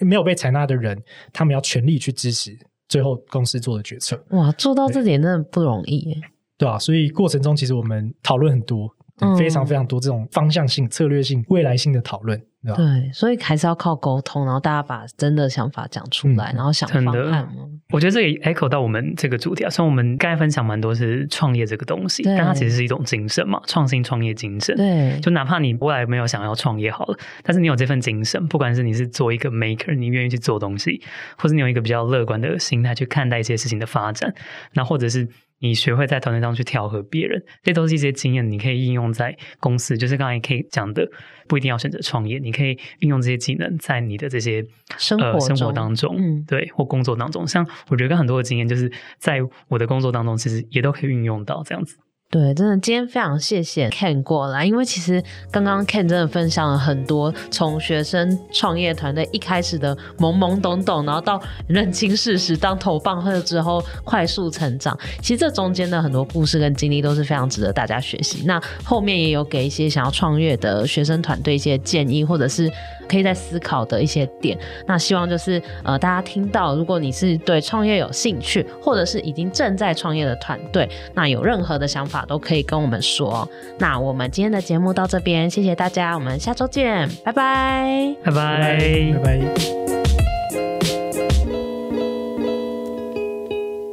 [0.00, 1.00] 没有被采纳的人，
[1.32, 2.50] 他们要全力去支持
[2.88, 4.20] 最后公司做的决策。
[4.30, 6.16] 哇，做到这点真的不容易耶，
[6.58, 8.90] 对啊，所以过程中其实我们讨论很多。
[9.38, 12.76] 非常非常多这种方向性、策略性、未来性的讨论，对吧？
[12.76, 17.48] 对，所以还是要靠沟通，然后大家把真的想法讲出来，嗯、然后想方案。
[17.90, 24.76] 我觉得这也 echo 到我们这个主题啊，虽然我们刚才分享蛮多是创业这个东西，但它其实是一种精神嘛，创新创业精神。
[24.76, 31.00] 对，就哪怕你未来没有想要创业好了，但是你有这份精神，不管是你是做一个 maker，你愿意去做东西，
[31.38, 34.34] 或者你有一个比较乐观的心态去看待一些事情的发展，
[34.74, 35.26] 那或者是。
[35.58, 39.96] 你学会在团队中去调和别人，这都是一些经验，你可以应用在公司。
[39.96, 41.08] 就是刚才可以讲的，
[41.48, 44.64] 不一定要选择创业，你可以运用这些技能在你的这些
[44.98, 47.46] 生活、呃、生活当中，嗯、对，或工作当中。
[47.46, 51.96] 像我觉得很多的经验，就是在我的工作当中，其实也都可以运用到这样子。
[52.28, 68.42] 对，真的，今天非常谢谢 Ken 过来，因为其实刚刚 Ken 真的分享了很多，从学生创业团队一开始的懵懵懂懂，然后到认清事实当头棒喝之后快速成长，其实这中间的很多故事跟经历都是非常值得大家学习。
[68.44, 72.70] 那后面也有给一些想要创业的学生团队一些建议，或者是
[73.08, 74.58] 可以在思考的一些点。
[74.86, 82.16] 那希望就是呃大家听到，如果你是对创业有兴趣，或者是已经正在创业的团队，那有任何的想法。
[82.26, 83.48] 都可以跟我们说。
[83.78, 89.40] 那我们今天的节目到这边，谢谢大家，我们下周见，拜拜，拜拜，拜拜。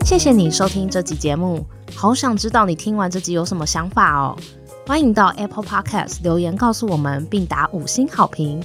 [0.05, 4.35] 谢谢你收听这集节目，好想知道你听完这集有什么想法哦。
[4.87, 8.59] 欢迎到 Apple Podcast 留言告诉我们，并打五星好评，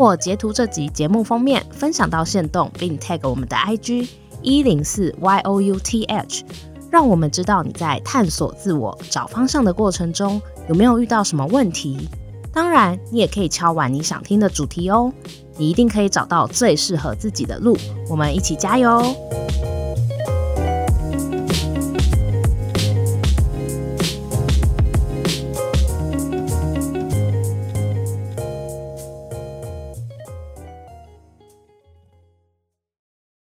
[0.00, 4.08] 或截图这集节目封面分享到线动，并 tag 我们的 IG
[4.40, 6.42] 一零四 youth。
[6.90, 10.40] 让我们知道你在探索自我、找方向的过程中
[10.70, 12.08] 有没有遇到什么问题。
[12.50, 15.12] 当然，你也可以敲完你想听的主题哦，
[15.58, 17.76] 你一定可以找到最适合自己的路。
[18.08, 19.02] 我们一起加油！